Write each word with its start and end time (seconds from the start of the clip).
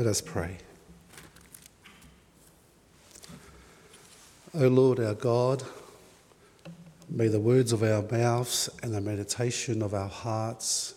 Let 0.00 0.06
us 0.06 0.22
pray. 0.22 0.56
O 4.54 4.66
Lord 4.66 4.98
our 4.98 5.12
God, 5.12 5.62
may 7.10 7.28
the 7.28 7.38
words 7.38 7.70
of 7.70 7.82
our 7.82 8.00
mouths 8.10 8.70
and 8.82 8.94
the 8.94 9.02
meditation 9.02 9.82
of 9.82 9.92
our 9.92 10.08
hearts 10.08 10.94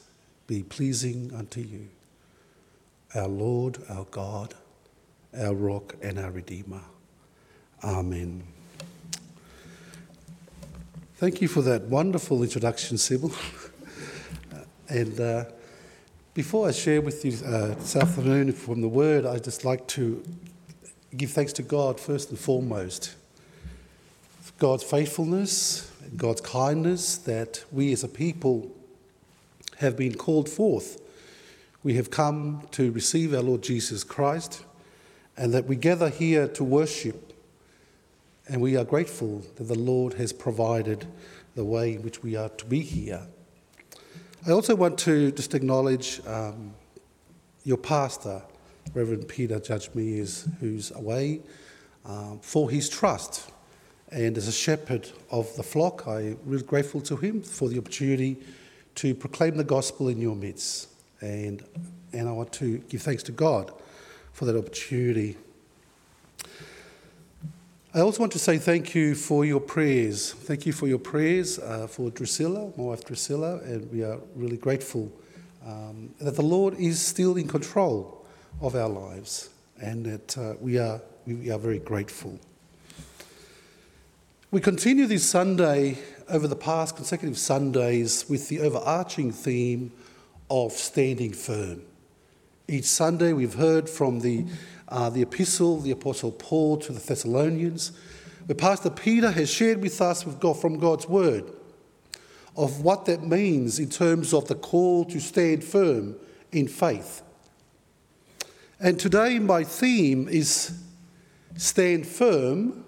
be 0.47 0.64
pleasing 0.64 1.34
unto 1.36 1.60
you, 1.60 1.89
our 3.14 3.28
Lord, 3.28 3.78
our 3.89 4.05
God, 4.05 4.54
our 5.38 5.54
rock, 5.54 5.96
and 6.01 6.18
our 6.18 6.32
Redeemer. 6.32 6.83
Amen. 7.83 8.42
Thank 11.18 11.42
you 11.42 11.50
for 11.50 11.61
that 11.64 11.82
wonderful 11.82 12.42
introduction, 12.42 12.97
Sybil. 12.97 13.33
and 14.88 15.20
uh, 15.20 15.43
before 16.33 16.68
I 16.68 16.71
share 16.71 17.00
with 17.00 17.23
you 17.23 17.37
uh, 17.46 17.75
this 17.75 17.96
afternoon 17.96 18.54
from 18.54 18.82
the 18.82 18.87
Word, 18.87 19.24
I'd 19.24 19.43
just 19.43 19.64
like 19.64 19.86
to 19.89 20.24
give 21.15 21.29
thanks 21.29 21.54
to 21.54 21.61
God 21.61 22.00
first 22.00 22.32
and 22.32 22.39
foremost 22.39 23.15
God's 24.57 24.83
faithfulness, 24.83 25.91
God's 26.18 26.41
kindness 26.41 27.18
that 27.18 27.64
we 27.71 27.93
as 27.93 28.04
a 28.04 28.07
people 28.07 28.71
have 29.77 29.96
been 29.96 30.15
called 30.15 30.50
forth. 30.50 31.00
We 31.83 31.96
have 31.96 32.09
come 32.09 32.67
to 32.72 32.91
receive 32.91 33.33
our 33.33 33.41
Lord 33.41 33.61
Jesus 33.61 34.03
Christ 34.03 34.63
and 35.38 35.53
that 35.53 35.66
we 35.66 35.75
gather 35.75 36.09
here 36.09 36.47
to 36.47 36.63
worship. 36.63 37.33
And 38.47 38.59
we 38.59 38.75
are 38.75 38.86
grateful 38.86 39.44
that 39.58 39.66
the 39.66 39.77
Lord 39.77 40.16
has 40.16 40.33
provided 40.33 41.05
the 41.55 41.63
way 41.63 41.93
in 41.93 42.02
which 42.02 42.23
we 42.23 42.36
are 42.36 42.49
to 42.49 42.65
be 42.65 42.80
here. 42.80 43.27
I 44.45 44.52
also 44.52 44.75
want 44.75 44.97
to 44.99 45.31
just 45.31 45.55
acknowledge 45.55 46.22
um, 46.27 46.73
your 47.63 47.77
pastor, 47.77 48.41
Reverend 48.94 49.27
Peter 49.27 49.59
Judge 49.59 49.89
Mears, 49.94 50.47
who's 50.59 50.91
away, 50.91 51.41
uh, 52.05 52.36
for 52.41 52.69
his 52.69 52.89
trust 52.89 53.52
and 54.14 54.38
as 54.38 54.47
a 54.47 54.52
shepherd 54.52 55.09
of 55.31 55.53
the 55.55 55.64
flock, 55.64 56.08
I'm 56.08 56.38
really 56.45 56.64
grateful 56.64 57.02
to 57.02 57.16
him 57.16 57.41
for 57.41 57.67
the 57.67 57.80
opportunity 57.80 58.38
to 58.95 59.16
proclaim 59.16 59.58
the 59.58 59.64
gospel 59.64 60.08
in 60.08 60.21
your 60.21 60.36
midst. 60.36 60.89
And, 61.19 61.64
and 62.11 62.30
I 62.30 62.31
want 62.31 62.53
to 62.53 62.77
give 62.77 63.02
thanks 63.02 63.23
to 63.23 63.31
God 63.31 63.71
for 64.31 64.45
that 64.45 64.55
opportunity. 64.55 65.36
I 67.95 67.99
also 67.99 68.22
want 68.22 68.31
to 68.31 68.39
say 68.39 68.58
thank 68.58 68.95
you 68.95 69.13
for 69.13 69.45
your 69.45 69.59
prayers. 69.59 70.33
Thank 70.33 70.66
you 70.66 70.73
for 70.73 70.88
your 70.88 70.97
prayers 70.97 71.59
uh, 71.59 71.86
for 71.86 72.09
Drusilla, 72.09 72.72
my 72.75 72.86
wife 72.86 73.05
Drusilla, 73.05 73.58
and 73.58 73.88
we 73.91 74.03
are 74.03 74.17
really 74.36 74.58
grateful 74.58 75.11
um, 75.63 76.09
that 76.19 76.36
the 76.36 76.41
Lord 76.41 76.73
is 76.80 76.99
still 76.99 77.38
in 77.38 77.47
control 77.47 78.25
of 78.61 78.75
our 78.75 78.89
lives 78.89 79.52
and 79.80 80.03
that 80.08 80.36
uh, 80.39 80.55
we, 80.59 80.80
are, 80.80 81.02
we 81.27 81.52
are 81.52 81.59
very 81.59 81.77
grateful. 81.77 82.39
We 84.49 84.59
continue 84.59 85.05
this 85.05 85.30
Sunday 85.30 85.99
over 86.30 86.47
the 86.47 86.55
past 86.55 86.95
consecutive 86.95 87.38
Sundays 87.38 88.27
with 88.27 88.49
the 88.49 88.61
overarching 88.61 89.31
theme 89.31 89.91
of 90.49 90.71
standing 90.71 91.33
firm. 91.33 91.83
Each 92.67 92.86
Sunday 92.86 93.33
we've 93.33 93.56
heard 93.56 93.89
from 93.89 94.22
the, 94.22 94.45
uh, 94.88 95.09
the 95.09 95.22
epistle, 95.22 95.81
the 95.81 95.92
Apostle 95.92 96.31
Paul 96.31 96.78
to 96.78 96.94
the 96.94 97.00
Thessalonians, 97.00 97.92
where 98.45 98.55
Pastor 98.55 98.89
Peter 98.89 99.31
has 99.31 99.50
shared 99.50 99.81
with 99.81 100.00
us 100.02 100.25
with 100.25 100.39
God, 100.39 100.59
from 100.59 100.80
God's 100.80 101.08
Word 101.08 101.52
of 102.55 102.81
what 102.81 103.05
that 103.05 103.23
means 103.23 103.80
in 103.80 103.89
terms 103.89 104.33
of 104.33 104.47
the 104.47 104.55
call 104.55 105.03
to 105.05 105.20
stand 105.20 105.64
firm 105.64 106.15
in 106.52 106.67
faith. 106.67 107.21
And 108.80 108.99
today 108.99 109.39
my 109.39 109.64
theme 109.64 110.27
is 110.30 110.80
stand 111.58 112.08
firm 112.08 112.86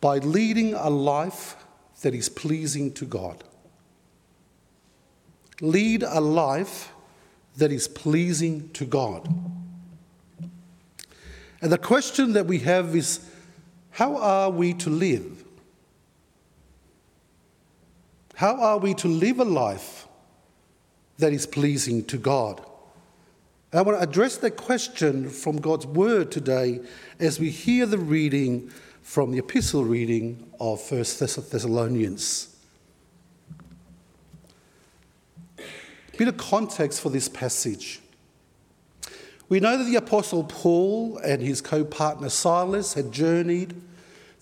by 0.00 0.18
leading 0.18 0.74
a 0.74 0.88
life 0.88 1.56
that 2.02 2.14
is 2.14 2.28
pleasing 2.28 2.92
to 2.92 3.04
God. 3.04 3.42
Lead 5.60 6.02
a 6.02 6.20
life 6.20 6.92
that 7.56 7.72
is 7.72 7.88
pleasing 7.88 8.70
to 8.70 8.84
God. 8.84 9.28
And 11.60 11.72
the 11.72 11.78
question 11.78 12.34
that 12.34 12.46
we 12.46 12.58
have 12.60 12.94
is 12.94 13.20
how 13.90 14.16
are 14.16 14.50
we 14.50 14.74
to 14.74 14.90
live? 14.90 15.44
How 18.34 18.60
are 18.60 18.78
we 18.78 18.92
to 18.94 19.08
live 19.08 19.40
a 19.40 19.44
life 19.44 20.06
that 21.18 21.32
is 21.32 21.46
pleasing 21.46 22.04
to 22.04 22.18
God? 22.18 22.60
And 23.72 23.80
I 23.80 23.82
want 23.82 23.98
to 23.98 24.02
address 24.02 24.36
that 24.38 24.56
question 24.56 25.30
from 25.30 25.56
God's 25.56 25.86
word 25.86 26.30
today 26.30 26.80
as 27.18 27.40
we 27.40 27.50
hear 27.50 27.86
the 27.86 27.98
reading 27.98 28.70
from 29.02 29.30
the 29.30 29.38
epistle 29.38 29.84
reading 29.84 30.50
of 30.60 30.80
1 30.90 30.98
Thessalonians. 30.98 32.55
Bit 36.16 36.28
of 36.28 36.36
context 36.36 37.00
for 37.00 37.10
this 37.10 37.28
passage. 37.28 38.00
We 39.48 39.60
know 39.60 39.76
that 39.78 39.84
the 39.84 39.96
Apostle 39.96 40.44
Paul 40.44 41.18
and 41.18 41.40
his 41.40 41.60
co 41.60 41.84
partner 41.84 42.28
Silas 42.28 42.94
had 42.94 43.12
journeyed. 43.12 43.80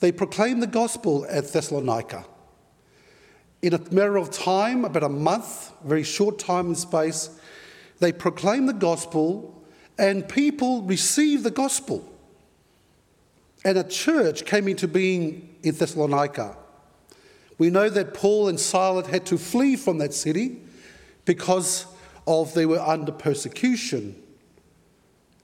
They 0.00 0.12
proclaimed 0.12 0.62
the 0.62 0.66
gospel 0.66 1.26
at 1.28 1.52
Thessalonica. 1.52 2.24
In 3.62 3.74
a 3.74 3.78
matter 3.90 4.16
of 4.16 4.30
time, 4.30 4.84
about 4.84 5.02
a 5.02 5.08
month, 5.08 5.72
very 5.84 6.02
short 6.02 6.38
time 6.38 6.66
and 6.66 6.78
space, 6.78 7.30
they 8.00 8.12
proclaimed 8.12 8.68
the 8.68 8.74
gospel 8.74 9.62
and 9.98 10.28
people 10.28 10.82
received 10.82 11.44
the 11.44 11.50
gospel. 11.50 12.10
And 13.64 13.78
a 13.78 13.84
church 13.84 14.44
came 14.44 14.68
into 14.68 14.86
being 14.86 15.56
in 15.62 15.74
Thessalonica. 15.74 16.56
We 17.56 17.70
know 17.70 17.88
that 17.88 18.12
Paul 18.14 18.48
and 18.48 18.58
Silas 18.58 19.06
had 19.06 19.24
to 19.26 19.38
flee 19.38 19.76
from 19.76 19.98
that 19.98 20.12
city 20.12 20.63
because 21.24 21.86
of 22.26 22.54
they 22.54 22.66
were 22.66 22.80
under 22.80 23.12
persecution. 23.12 24.20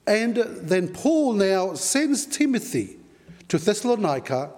And 0.07 0.35
then 0.35 0.87
Paul 0.89 1.33
now 1.33 1.73
sends 1.73 2.25
Timothy 2.25 2.97
to 3.47 3.57
Thessalonica 3.57 4.51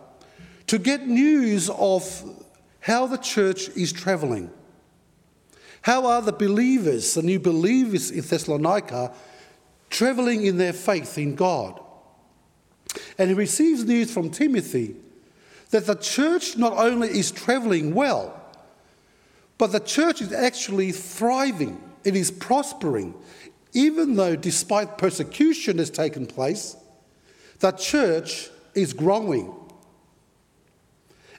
to 0.67 0.77
get 0.77 1.07
news 1.07 1.69
of 1.69 2.23
how 2.79 3.07
the 3.07 3.17
church 3.17 3.69
is 3.69 3.91
traveling. 3.91 4.49
How 5.81 6.05
are 6.05 6.21
the 6.21 6.31
believers, 6.31 7.13
the 7.13 7.21
new 7.21 7.39
believers 7.39 8.09
in 8.09 8.21
Thessalonica, 8.21 9.13
traveling 9.89 10.45
in 10.45 10.57
their 10.57 10.73
faith 10.73 11.17
in 11.17 11.35
God? 11.35 11.79
And 13.17 13.29
he 13.29 13.33
receives 13.35 13.83
news 13.83 14.13
from 14.13 14.29
Timothy 14.29 14.95
that 15.71 15.85
the 15.85 15.95
church 15.95 16.55
not 16.57 16.73
only 16.73 17.09
is 17.09 17.31
traveling 17.31 17.93
well, 17.93 18.42
but 19.57 19.71
the 19.71 19.79
church 19.79 20.21
is 20.21 20.31
actually 20.31 20.91
thriving, 20.91 21.81
it 22.03 22.15
is 22.15 22.31
prospering. 22.31 23.13
Even 23.75 24.15
though, 24.15 24.35
despite 24.35 24.99
persecution 24.99 25.79
has 25.79 25.89
taken 25.89 26.27
place, 26.27 26.75
the 27.59 27.71
church 27.71 28.49
is 28.75 28.93
growing. 28.93 29.51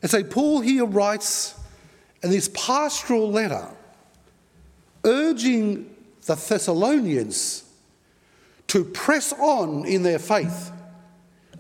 And 0.02 0.10
so, 0.10 0.24
Paul 0.24 0.60
here 0.60 0.84
writes 0.84 1.54
in 2.22 2.30
this 2.30 2.50
pastoral 2.52 3.30
letter 3.30 3.68
urging 5.04 5.94
the 6.26 6.34
Thessalonians 6.34 7.62
to 8.68 8.84
press 8.84 9.32
on 9.32 9.84
in 9.84 10.02
their 10.02 10.18
faith 10.18 10.72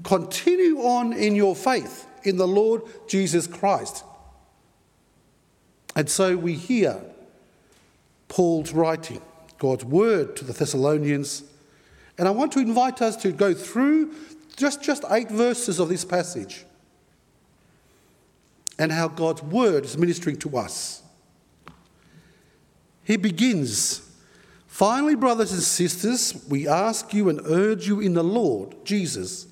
Continue 0.04 0.80
on 0.80 1.14
in 1.14 1.34
your 1.34 1.56
faith 1.56 2.06
in 2.24 2.36
the 2.36 2.46
Lord 2.46 2.82
Jesus 3.08 3.46
Christ. 3.46 4.04
And 5.96 6.08
so 6.08 6.36
we 6.36 6.54
hear 6.54 7.00
Paul's 8.28 8.72
writing, 8.72 9.22
God's 9.58 9.84
word 9.84 10.36
to 10.36 10.44
the 10.44 10.52
Thessalonians. 10.52 11.44
And 12.18 12.26
I 12.26 12.30
want 12.30 12.52
to 12.52 12.58
invite 12.58 13.00
us 13.00 13.16
to 13.18 13.32
go 13.32 13.54
through 13.54 14.12
just, 14.56 14.82
just 14.82 15.04
eight 15.10 15.30
verses 15.30 15.78
of 15.78 15.88
this 15.88 16.04
passage 16.04 16.64
and 18.78 18.90
how 18.90 19.08
God's 19.08 19.42
word 19.42 19.84
is 19.84 19.96
ministering 19.96 20.36
to 20.38 20.56
us. 20.56 21.02
He 23.04 23.16
begins 23.16 24.00
Finally, 24.74 25.14
brothers 25.14 25.52
and 25.52 25.62
sisters, 25.62 26.44
we 26.48 26.66
ask 26.66 27.14
you 27.14 27.28
and 27.28 27.40
urge 27.46 27.86
you 27.86 28.00
in 28.00 28.12
the 28.12 28.24
Lord 28.24 28.74
Jesus 28.84 29.46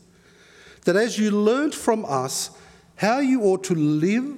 that 0.85 0.97
as 0.97 1.17
you 1.17 1.31
learnt 1.31 1.77
from 1.77 2.05
us 2.05 2.51
how 2.97 3.21
you 3.21 3.43
ought 3.43 3.63
to 3.63 3.75
live 3.77 4.37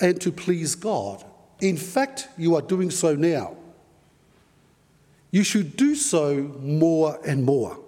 and 0.00 0.20
to 0.20 0.30
please 0.30 0.74
God, 0.74 1.24
in 1.60 1.76
fact, 1.76 2.28
you 2.36 2.54
are 2.54 2.62
doing 2.62 2.90
so 2.90 3.14
now. 3.14 3.56
You 5.30 5.42
should 5.42 5.76
do 5.76 5.94
so 5.94 6.54
more 6.60 7.18
and 7.26 7.44
more. 7.44 7.78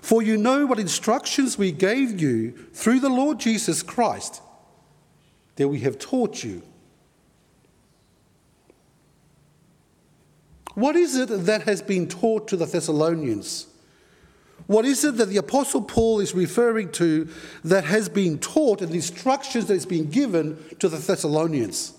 For 0.00 0.22
you 0.22 0.36
know 0.36 0.66
what 0.66 0.78
instructions 0.78 1.56
we 1.56 1.72
gave 1.72 2.20
you 2.20 2.52
through 2.72 3.00
the 3.00 3.08
Lord 3.08 3.40
Jesus 3.40 3.82
Christ 3.82 4.42
that 5.56 5.68
we 5.68 5.80
have 5.80 5.98
taught 5.98 6.44
you. 6.44 6.62
What 10.74 10.96
is 10.96 11.16
it 11.16 11.28
that 11.28 11.62
has 11.62 11.80
been 11.80 12.08
taught 12.08 12.48
to 12.48 12.56
the 12.56 12.66
Thessalonians? 12.66 13.68
What 14.66 14.84
is 14.84 15.04
it 15.04 15.18
that 15.18 15.26
the 15.26 15.36
Apostle 15.36 15.82
Paul 15.82 16.20
is 16.20 16.34
referring 16.34 16.90
to 16.92 17.28
that 17.64 17.84
has 17.84 18.08
been 18.08 18.38
taught 18.38 18.80
and 18.80 18.90
the 18.90 18.96
instructions 18.96 19.66
that 19.66 19.74
has 19.74 19.86
been 19.86 20.08
given 20.08 20.58
to 20.78 20.88
the 20.88 20.96
Thessalonians? 20.96 21.92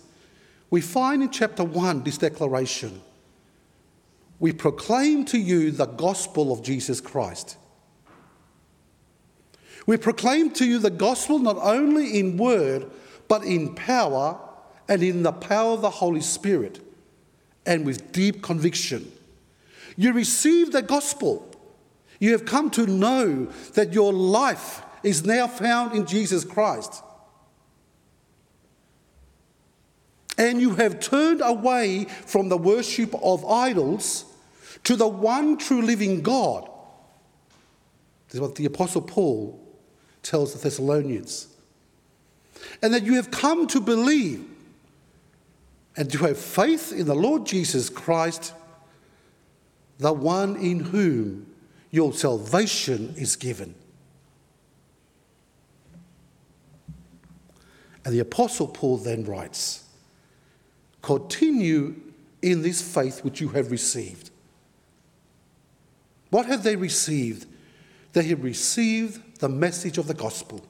We 0.72 0.82
find 0.82 1.22
in 1.22 1.30
chapter 1.30 1.64
1 1.64 2.04
this 2.04 2.18
declaration 2.18 3.02
We 4.40 4.52
proclaim 4.52 5.26
to 5.26 5.38
you 5.38 5.72
the 5.72 5.86
gospel 5.86 6.52
of 6.52 6.64
Jesus 6.64 7.00
Christ. 7.00 7.58
We 9.86 9.98
proclaim 9.98 10.50
to 10.54 10.66
you 10.66 10.80
the 10.80 10.90
gospel 10.90 11.38
not 11.38 11.58
only 11.58 12.20
in 12.20 12.38
word, 12.38 12.90
but 13.28 13.44
in 13.44 13.76
power 13.76 14.40
and 14.90 15.04
in 15.04 15.24
the 15.24 15.32
power 15.32 15.74
of 15.74 15.82
the 15.82 15.90
Holy 15.90 16.22
Spirit 16.22 16.80
and 17.66 17.86
with 17.86 18.12
deep 18.12 18.42
conviction. 18.42 19.12
You 19.96 20.14
receive 20.14 20.72
the 20.72 20.82
gospel. 20.82 21.55
You 22.26 22.32
have 22.32 22.46
come 22.46 22.72
to 22.72 22.88
know 22.88 23.46
that 23.76 23.94
your 23.94 24.12
life 24.12 24.82
is 25.04 25.28
now 25.28 25.46
found 25.46 25.96
in 25.96 26.08
Jesus 26.08 26.44
Christ. 26.44 27.04
And 30.36 30.60
you 30.60 30.74
have 30.74 31.00
turned 31.00 31.42
away 31.44 32.06
from 32.06 32.50
the 32.50 32.58
worship 32.58 33.14
of 33.22 33.46
idols 33.46 34.26
to 34.86 34.96
the 34.96 35.08
one 35.08 35.60
true 35.60 35.84
living 35.84 36.24
God. 36.24 36.68
This 38.30 38.36
is 38.36 38.42
what 38.42 38.56
the 38.56 38.66
Apostle 38.66 39.04
Paul 39.04 39.64
tells 40.24 40.54
the 40.54 40.60
Thessalonians. 40.60 41.46
And 42.82 42.92
that 42.96 43.04
you 43.04 43.18
have 43.18 43.30
come 43.30 43.68
to 43.68 43.80
believe 43.80 44.44
and 45.96 46.12
to 46.12 46.18
have 46.26 46.40
faith 46.40 46.92
in 46.92 47.06
the 47.06 47.14
Lord 47.14 47.46
Jesus 47.46 47.88
Christ, 47.88 48.52
the 50.00 50.12
one 50.12 50.56
in 50.56 50.80
whom 50.80 51.52
your 51.92 52.14
salvation 52.14 53.14
is 53.18 53.36
given. 53.36 53.76
And 58.04 58.14
the 58.14 58.20
Apostle 58.20 58.68
Paul 58.68 58.98
then 58.98 59.26
writes 59.26 59.84
Continue 61.02 61.96
in 62.42 62.62
this 62.62 62.82
faith 62.82 63.24
which 63.24 63.42
you 63.42 63.50
have 63.50 63.72
received. 63.72 64.30
What 66.30 66.46
have 66.46 66.64
they 66.64 66.76
received? 66.76 67.48
They 68.14 68.24
have 68.24 68.44
received 68.44 69.40
the 69.40 69.50
message 69.50 69.98
of 69.98 70.08
the 70.08 70.14
gospel. 70.14 70.66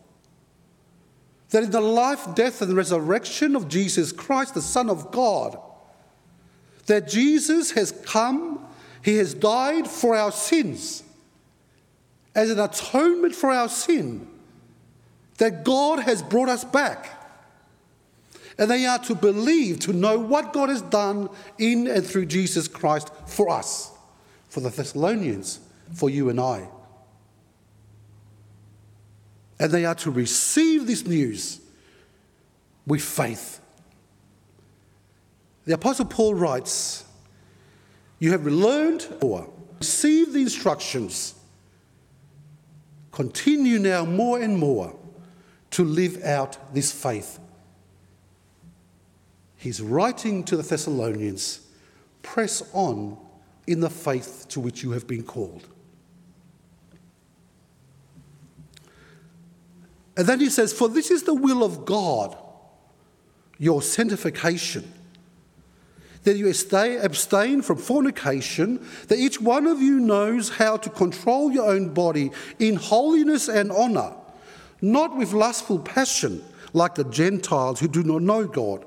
That 1.50 1.64
in 1.64 1.72
the 1.72 1.82
life, 1.82 2.36
death, 2.36 2.62
and 2.62 2.76
resurrection 2.76 3.56
of 3.56 3.68
Jesus 3.68 4.12
Christ, 4.12 4.54
the 4.54 4.62
Son 4.62 4.90
of 4.90 5.12
God, 5.12 5.58
that 6.88 7.08
Jesus 7.08 7.72
has 7.72 7.92
come, 7.92 8.66
He 9.04 9.18
has 9.18 9.34
died 9.34 9.88
for 9.88 10.16
our 10.16 10.32
sins 10.32 11.04
as 12.36 12.50
an 12.50 12.60
atonement 12.60 13.34
for 13.34 13.50
our 13.50 13.70
sin, 13.70 14.28
that 15.38 15.64
God 15.64 16.00
has 16.00 16.22
brought 16.22 16.50
us 16.50 16.64
back. 16.64 17.10
And 18.58 18.70
they 18.70 18.86
are 18.86 19.00
to 19.00 19.16
believe, 19.16 19.80
to 19.82 19.94
know 19.94 20.20
what 20.20 20.54
God 20.54 20.70
has 20.70 20.82
done 20.82 21.30
in 21.58 21.88
and 21.88 22.06
through 22.06 22.28
Jesus 22.28 22.68
Christ 22.68 23.12
for 23.26 23.50
us, 23.50 23.92
for 24.48 24.60
the 24.60 24.70
Thessalonians, 24.70 25.60
for 25.94 26.10
you 26.10 26.30
and 26.30 26.40
I. 26.40 26.68
And 29.60 29.72
they 29.72 29.86
are 29.86 29.96
to 29.96 30.12
receive 30.12 30.88
this 30.88 31.06
news 31.06 31.62
with 32.86 33.02
faith. 33.02 33.62
The 35.66 35.74
Apostle 35.74 36.06
Paul 36.06 36.36
writes, 36.36 37.04
You 38.20 38.32
have 38.32 38.46
learned 38.46 39.08
or 39.22 39.50
received 39.80 40.34
the 40.34 40.42
instructions 40.42 41.35
Continue 43.16 43.80
now 43.80 44.04
more 44.04 44.42
and 44.42 44.58
more 44.58 44.94
to 45.72 45.86
live 45.86 46.22
out 46.26 46.74
this 46.74 46.92
faith. 46.92 47.40
He's 49.56 49.82
writing 49.82 50.44
to 50.44 50.58
the 50.58 50.64
Thessalonians 50.64 51.66
press 52.24 52.62
on 52.74 53.18
in 53.68 53.80
the 53.80 53.90
faith 53.90 54.48
to 54.50 54.60
which 54.60 54.84
you 54.84 54.92
have 54.92 55.08
been 55.08 55.24
called. 55.24 55.66
And 60.18 60.28
then 60.28 60.42
he 60.42 60.50
says, 60.50 60.74
For 60.74 60.90
this 60.90 61.10
is 61.10 61.24
the 61.24 61.34
will 61.34 61.64
of 61.64 61.86
God, 61.86 62.36
your 63.58 63.82
sanctification 63.82 64.92
that 66.26 66.38
you 66.38 66.50
abstain 66.50 67.62
from 67.62 67.78
fornication, 67.78 68.86
that 69.08 69.18
each 69.18 69.40
one 69.40 69.68
of 69.68 69.82
you 69.82 70.00
knows 70.00 70.50
how 70.50 70.76
to 70.78 70.90
control 70.90 71.52
your 71.52 71.70
own 71.70 71.94
body 71.94 72.32
in 72.60 72.76
holiness 72.76 73.48
and 73.48 73.72
honour, 73.72 74.14
not 74.82 75.16
with 75.16 75.34
lustful 75.34 75.80
passion 75.80 76.44
like 76.74 76.96
the 76.96 77.06
Gentiles 77.06 77.80
who 77.80 77.88
do 77.88 78.04
not 78.04 78.22
know 78.22 78.46
God. 78.46 78.84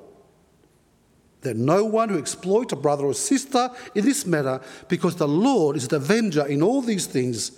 That 1.43 1.57
no 1.57 1.85
one 1.85 2.09
who 2.09 2.19
exploits 2.19 2.73
a 2.73 2.77
brother 2.77 3.05
or 3.05 3.15
sister 3.15 3.71
in 3.95 4.05
this 4.05 4.27
matter, 4.27 4.61
because 4.89 5.17
the 5.17 5.29
Lord 5.29 5.77
is 5.77 5.89
the 5.89 5.97
avenger 5.97 6.45
in 6.45 6.63
all 6.63 6.83
these 6.83 7.07
things, 7.07 7.53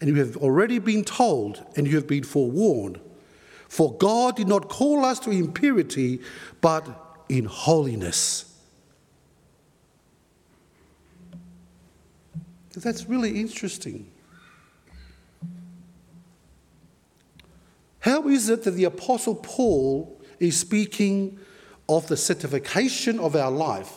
and 0.00 0.08
you 0.08 0.16
have 0.16 0.36
already 0.36 0.78
been 0.78 1.04
told 1.04 1.64
and 1.76 1.86
you 1.86 1.96
have 1.96 2.06
been 2.06 2.22
forewarned. 2.22 3.00
For 3.68 3.96
God 3.96 4.36
did 4.36 4.46
not 4.46 4.68
call 4.68 5.04
us 5.04 5.18
to 5.20 5.30
impurity, 5.30 6.20
but 6.60 6.86
in 7.28 7.46
holiness. 7.46 8.53
That's 12.80 13.08
really 13.08 13.40
interesting. 13.40 14.10
How 18.00 18.28
is 18.28 18.48
it 18.48 18.64
that 18.64 18.72
the 18.72 18.84
Apostle 18.84 19.36
Paul 19.36 20.20
is 20.38 20.58
speaking 20.58 21.38
of 21.88 22.06
the 22.08 22.16
sanctification 22.16 23.18
of 23.18 23.34
our 23.34 23.50
life? 23.50 23.92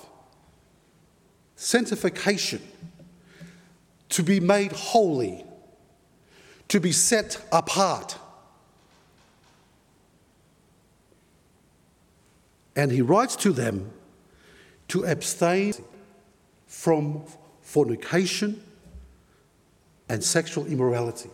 Sanctification, 1.55 2.61
to 4.09 4.23
be 4.23 4.39
made 4.39 4.71
holy, 4.71 5.43
to 6.69 6.79
be 6.79 6.91
set 6.91 7.43
apart. 7.51 8.17
And 12.75 12.91
he 12.91 13.01
writes 13.01 13.35
to 13.37 13.51
them 13.51 13.91
to 14.89 15.03
abstain 15.03 15.73
from 16.67 17.23
fornication, 17.61 18.63
and 20.09 20.23
sexual 20.23 20.65
immorality. 20.65 21.29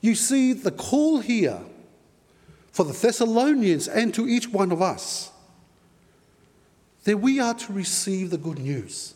You 0.00 0.14
see 0.14 0.52
the 0.52 0.70
call 0.70 1.20
here 1.20 1.60
for 2.70 2.84
the 2.84 2.92
Thessalonians 2.92 3.88
and 3.88 4.14
to 4.14 4.28
each 4.28 4.48
one 4.48 4.70
of 4.70 4.80
us 4.80 5.30
that 7.04 7.18
we 7.18 7.40
are 7.40 7.54
to 7.54 7.72
receive 7.72 8.30
the 8.30 8.38
good 8.38 8.58
news. 8.58 9.14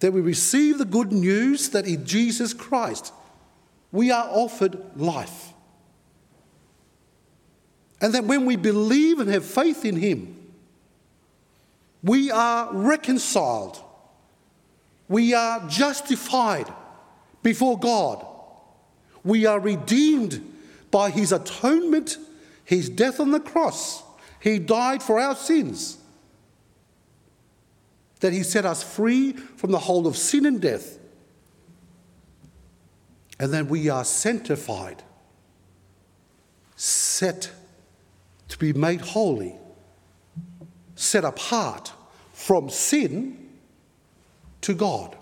That 0.00 0.12
we 0.12 0.20
receive 0.20 0.78
the 0.78 0.84
good 0.84 1.12
news 1.12 1.70
that 1.70 1.86
in 1.86 2.04
Jesus 2.04 2.52
Christ 2.52 3.12
we 3.92 4.10
are 4.10 4.28
offered 4.30 4.78
life. 4.96 5.52
And 8.00 8.12
that 8.14 8.24
when 8.24 8.46
we 8.46 8.56
believe 8.56 9.20
and 9.20 9.30
have 9.30 9.44
faith 9.44 9.84
in 9.84 9.96
Him, 9.96 10.41
we 12.02 12.30
are 12.30 12.68
reconciled. 12.72 13.82
We 15.08 15.34
are 15.34 15.68
justified 15.68 16.72
before 17.42 17.78
God. 17.78 18.26
We 19.24 19.46
are 19.46 19.60
redeemed 19.60 20.52
by 20.90 21.10
his 21.10 21.32
atonement, 21.32 22.18
his 22.64 22.88
death 22.88 23.20
on 23.20 23.30
the 23.30 23.40
cross. 23.40 24.02
He 24.40 24.58
died 24.58 25.02
for 25.02 25.20
our 25.20 25.36
sins. 25.36 25.98
That 28.20 28.32
he 28.32 28.42
set 28.42 28.64
us 28.64 28.82
free 28.82 29.32
from 29.32 29.70
the 29.70 29.78
hold 29.78 30.06
of 30.06 30.16
sin 30.16 30.46
and 30.46 30.60
death. 30.60 30.98
And 33.38 33.52
then 33.52 33.68
we 33.68 33.88
are 33.88 34.04
sanctified, 34.04 35.02
set 36.76 37.50
to 38.48 38.58
be 38.58 38.72
made 38.72 39.00
holy 39.00 39.56
set 41.02 41.24
apart 41.24 41.92
from 42.32 42.70
sin 42.70 43.48
to 44.60 44.72
God. 44.72 45.16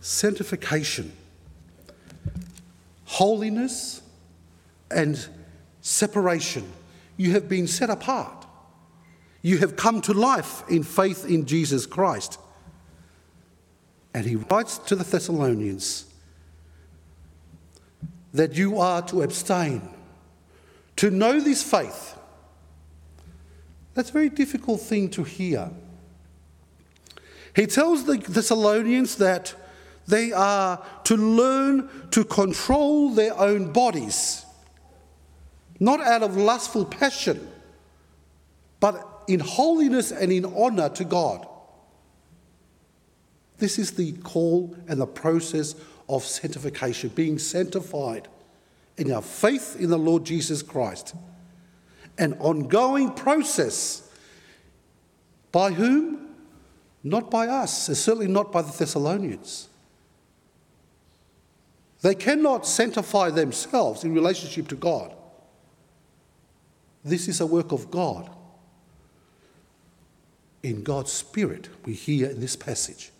Sanctification, 0.00 1.12
holiness, 3.04 4.00
and 4.90 5.26
separation. 5.80 6.70
You 7.16 7.32
have 7.32 7.48
been 7.48 7.66
set 7.66 7.90
apart. 7.90 8.46
You 9.42 9.58
have 9.58 9.74
come 9.74 10.00
to 10.02 10.12
life 10.12 10.62
in 10.68 10.84
faith 10.84 11.28
in 11.28 11.46
Jesus 11.46 11.84
Christ. 11.84 12.38
And 14.14 14.24
he 14.24 14.36
writes 14.36 14.78
to 14.78 14.94
the 14.94 15.04
Thessalonians 15.04 16.06
that 18.32 18.54
you 18.54 18.78
are 18.78 19.02
to 19.02 19.22
abstain, 19.22 19.88
to 21.00 21.10
know 21.10 21.40
this 21.40 21.62
faith. 21.62 22.14
That's 23.94 24.10
a 24.10 24.12
very 24.12 24.28
difficult 24.28 24.82
thing 24.82 25.08
to 25.12 25.24
hear. 25.24 25.70
He 27.56 27.66
tells 27.66 28.04
the 28.04 28.18
Thessalonians 28.18 29.16
that 29.16 29.54
they 30.06 30.30
are 30.32 30.84
to 31.04 31.16
learn 31.16 31.88
to 32.10 32.22
control 32.22 33.14
their 33.14 33.34
own 33.38 33.72
bodies, 33.72 34.44
not 35.78 36.02
out 36.02 36.22
of 36.22 36.36
lustful 36.36 36.84
passion, 36.84 37.48
but 38.78 39.22
in 39.26 39.40
holiness 39.40 40.12
and 40.12 40.30
in 40.30 40.44
honour 40.44 40.90
to 40.90 41.04
God. 41.06 41.48
This 43.56 43.78
is 43.78 43.92
the 43.92 44.12
call 44.12 44.76
and 44.86 45.00
the 45.00 45.06
process 45.06 45.74
of 46.10 46.24
sanctification, 46.24 47.08
being 47.08 47.38
sanctified 47.38 48.28
in 49.00 49.10
our 49.10 49.22
faith 49.22 49.76
in 49.80 49.88
the 49.88 49.98
Lord 49.98 50.24
Jesus 50.24 50.62
Christ. 50.62 51.14
An 52.18 52.34
ongoing 52.34 53.12
process 53.12 54.12
by 55.50 55.72
whom? 55.72 56.34
Not 57.02 57.30
by 57.30 57.46
us, 57.48 57.86
certainly 57.98 58.28
not 58.28 58.52
by 58.52 58.60
the 58.60 58.76
Thessalonians. 58.76 59.68
They 62.02 62.14
cannot 62.14 62.66
sanctify 62.66 63.30
themselves 63.30 64.04
in 64.04 64.14
relationship 64.14 64.68
to 64.68 64.76
God. 64.76 65.14
This 67.02 67.26
is 67.26 67.40
a 67.40 67.46
work 67.46 67.72
of 67.72 67.90
God. 67.90 68.30
In 70.62 70.82
God's 70.82 71.10
Spirit, 71.10 71.70
we 71.86 71.94
hear 71.94 72.28
in 72.28 72.40
this 72.40 72.54
passage. 72.54 73.12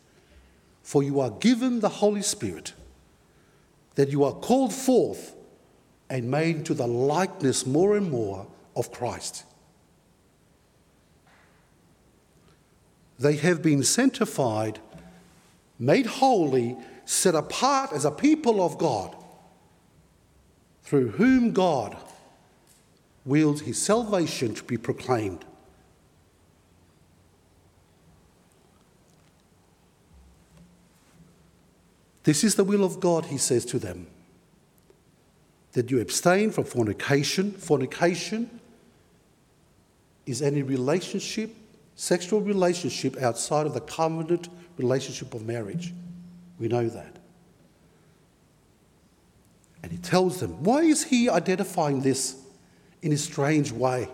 For 0.82 1.02
you 1.02 1.20
are 1.20 1.30
given 1.30 1.80
the 1.80 1.88
Holy 1.88 2.22
Spirit, 2.22 2.74
that 3.94 4.10
you 4.10 4.24
are 4.24 4.34
called 4.34 4.74
forth 4.74 5.36
and 6.10 6.28
made 6.28 6.56
into 6.56 6.74
the 6.74 6.88
likeness 6.88 7.64
more 7.64 7.96
and 7.96 8.10
more 8.10 8.46
of 8.74 8.90
Christ. 8.90 9.44
They 13.18 13.36
have 13.36 13.62
been 13.62 13.84
sanctified, 13.84 14.80
made 15.78 16.06
holy, 16.06 16.76
set 17.04 17.36
apart 17.36 17.92
as 17.92 18.04
a 18.04 18.10
people 18.10 18.64
of 18.64 18.76
God, 18.76 19.14
through 20.82 21.10
whom 21.12 21.52
God 21.52 21.96
wills 23.24 23.60
his 23.60 23.80
salvation 23.80 24.54
to 24.54 24.64
be 24.64 24.76
proclaimed. 24.76 25.44
This 32.24 32.42
is 32.42 32.56
the 32.56 32.64
will 32.64 32.84
of 32.84 32.98
God, 33.00 33.26
he 33.26 33.38
says 33.38 33.64
to 33.66 33.78
them, 33.78 34.06
that 35.72 35.90
you 35.90 36.00
abstain 36.00 36.50
from 36.50 36.64
fornication. 36.64 37.52
Fornication 37.52 38.60
is 40.26 40.42
any 40.42 40.62
relationship, 40.62 41.54
sexual 41.94 42.40
relationship 42.40 43.16
outside 43.18 43.66
of 43.66 43.74
the 43.74 43.80
covenant 43.80 44.48
relationship 44.76 45.34
of 45.34 45.46
marriage. 45.46 45.92
We 46.58 46.68
know 46.68 46.88
that. 46.88 47.16
And 49.82 49.90
he 49.92 49.98
tells 49.98 50.40
them, 50.40 50.62
why 50.62 50.80
is 50.80 51.04
he 51.04 51.28
identifying 51.28 52.02
this 52.02 52.36
in 53.02 53.12
a 53.12 53.16
strange 53.16 53.72
way? 53.72 54.08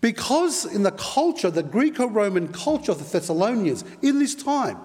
Because 0.00 0.64
in 0.64 0.84
the 0.84 0.92
culture, 0.92 1.50
the 1.50 1.64
Greco 1.64 2.06
Roman 2.06 2.48
culture 2.48 2.92
of 2.92 2.98
the 2.98 3.04
Thessalonians 3.04 3.84
in 4.00 4.20
this 4.20 4.36
time, 4.36 4.78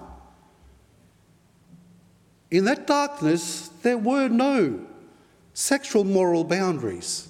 in 2.50 2.66
that 2.66 2.88
darkness, 2.88 3.70
there 3.84 3.98
were 3.98 4.28
no 4.28 4.88
sexual 5.54 6.04
moral 6.04 6.44
boundaries. 6.44 7.28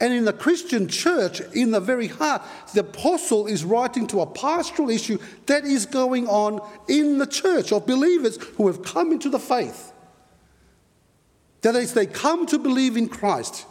And 0.00 0.12
in 0.12 0.24
the 0.24 0.32
Christian 0.32 0.86
church, 0.86 1.40
in 1.40 1.72
the 1.72 1.80
very 1.80 2.06
heart, 2.06 2.42
the 2.72 2.80
apostle 2.80 3.48
is 3.48 3.64
writing 3.64 4.06
to 4.08 4.20
a 4.20 4.26
pastoral 4.26 4.90
issue 4.90 5.18
that 5.46 5.64
is 5.64 5.86
going 5.86 6.28
on 6.28 6.60
in 6.88 7.18
the 7.18 7.26
church 7.26 7.72
of 7.72 7.86
believers 7.86 8.36
who 8.56 8.68
have 8.68 8.84
come 8.84 9.10
into 9.10 9.28
the 9.28 9.40
faith. 9.40 9.92
That 11.62 11.74
is, 11.74 11.94
they 11.94 12.06
come 12.06 12.46
to 12.46 12.58
believe 12.58 12.96
in 12.96 13.08
Christ. 13.08 13.66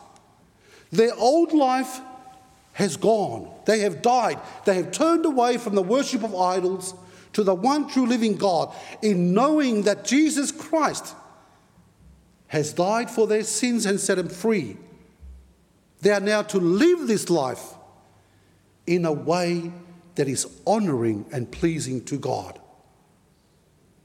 Their 0.91 1.13
old 1.15 1.53
life 1.53 2.01
has 2.73 2.97
gone. 2.97 3.49
They 3.65 3.79
have 3.79 4.01
died. 4.01 4.39
They 4.65 4.75
have 4.75 4.91
turned 4.91 5.25
away 5.25 5.57
from 5.57 5.75
the 5.75 5.81
worship 5.81 6.23
of 6.23 6.35
idols 6.35 6.93
to 7.33 7.43
the 7.43 7.55
one 7.55 7.87
true 7.87 8.05
living 8.05 8.35
God 8.35 8.73
in 9.01 9.33
knowing 9.33 9.83
that 9.83 10.03
Jesus 10.03 10.51
Christ 10.51 11.15
has 12.47 12.73
died 12.73 13.09
for 13.09 13.27
their 13.27 13.43
sins 13.43 13.85
and 13.85 13.99
set 13.99 14.15
them 14.15 14.29
free. 14.29 14.77
They 16.01 16.11
are 16.11 16.19
now 16.19 16.43
to 16.43 16.59
live 16.59 17.07
this 17.07 17.29
life 17.29 17.73
in 18.85 19.05
a 19.05 19.11
way 19.11 19.71
that 20.15 20.27
is 20.27 20.47
honoring 20.65 21.25
and 21.31 21.51
pleasing 21.51 22.03
to 22.05 22.17
God. 22.17 22.59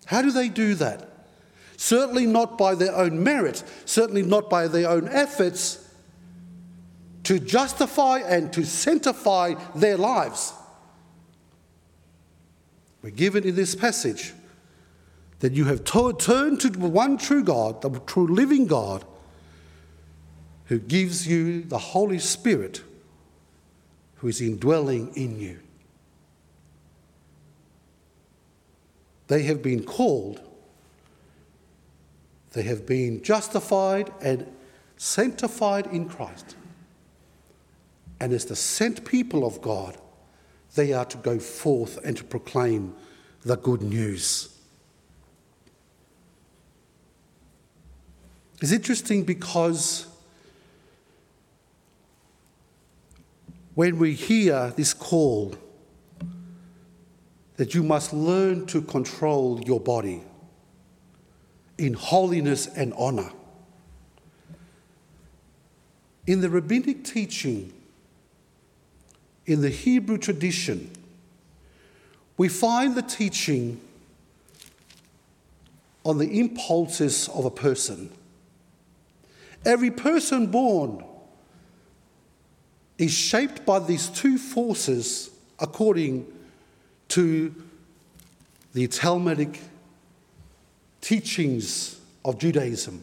How 0.06 0.22
do 0.22 0.30
they 0.30 0.48
do 0.48 0.74
that? 0.74 1.08
Certainly 1.76 2.26
not 2.26 2.58
by 2.58 2.74
their 2.74 2.94
own 2.94 3.22
merit, 3.22 3.62
certainly 3.84 4.22
not 4.22 4.50
by 4.50 4.68
their 4.68 4.88
own 4.88 5.08
efforts 5.08 5.88
to 7.24 7.38
justify 7.38 8.18
and 8.18 8.52
to 8.52 8.64
sanctify 8.64 9.54
their 9.74 9.96
lives. 9.96 10.52
We're 13.02 13.10
given 13.10 13.44
in 13.44 13.54
this 13.54 13.74
passage 13.74 14.32
that 15.42 15.54
you 15.54 15.64
have 15.64 15.82
turned 15.82 16.60
to 16.60 16.70
the 16.70 16.86
one 16.86 17.18
true 17.18 17.42
God, 17.42 17.82
the 17.82 17.90
true 18.06 18.28
living 18.28 18.68
God, 18.68 19.04
who 20.66 20.78
gives 20.78 21.26
you 21.26 21.62
the 21.64 21.78
Holy 21.78 22.20
Spirit 22.20 22.80
who 24.14 24.28
is 24.28 24.40
indwelling 24.40 25.12
in 25.16 25.40
you. 25.40 25.58
They 29.26 29.42
have 29.42 29.62
been 29.62 29.82
called, 29.82 30.40
they 32.52 32.62
have 32.62 32.86
been 32.86 33.20
justified 33.20 34.12
and 34.22 34.46
sanctified 34.96 35.88
in 35.88 36.08
Christ. 36.08 36.54
And 38.20 38.32
as 38.32 38.44
the 38.44 38.54
sent 38.54 39.04
people 39.04 39.44
of 39.44 39.60
God, 39.60 39.98
they 40.76 40.92
are 40.92 41.06
to 41.06 41.18
go 41.18 41.40
forth 41.40 41.98
and 42.04 42.16
to 42.16 42.22
proclaim 42.22 42.94
the 43.44 43.56
good 43.56 43.82
news. 43.82 44.51
It's 48.62 48.70
interesting 48.70 49.24
because 49.24 50.06
when 53.74 53.98
we 53.98 54.14
hear 54.14 54.72
this 54.76 54.94
call 54.94 55.56
that 57.56 57.74
you 57.74 57.82
must 57.82 58.12
learn 58.12 58.66
to 58.66 58.80
control 58.80 59.60
your 59.62 59.80
body 59.80 60.22
in 61.76 61.94
holiness 61.94 62.68
and 62.68 62.92
honour, 62.92 63.32
in 66.28 66.40
the 66.40 66.48
rabbinic 66.48 67.02
teaching, 67.02 67.72
in 69.44 69.60
the 69.60 69.70
Hebrew 69.70 70.18
tradition, 70.18 70.88
we 72.36 72.48
find 72.48 72.94
the 72.94 73.02
teaching 73.02 73.80
on 76.04 76.18
the 76.18 76.38
impulses 76.38 77.28
of 77.30 77.44
a 77.44 77.50
person. 77.50 78.12
Every 79.64 79.90
person 79.90 80.48
born 80.48 81.04
is 82.98 83.12
shaped 83.12 83.64
by 83.64 83.78
these 83.78 84.08
two 84.08 84.38
forces 84.38 85.30
according 85.58 86.26
to 87.08 87.54
the 88.74 88.88
Talmudic 88.88 89.60
teachings 91.00 92.00
of 92.24 92.38
Judaism. 92.38 93.02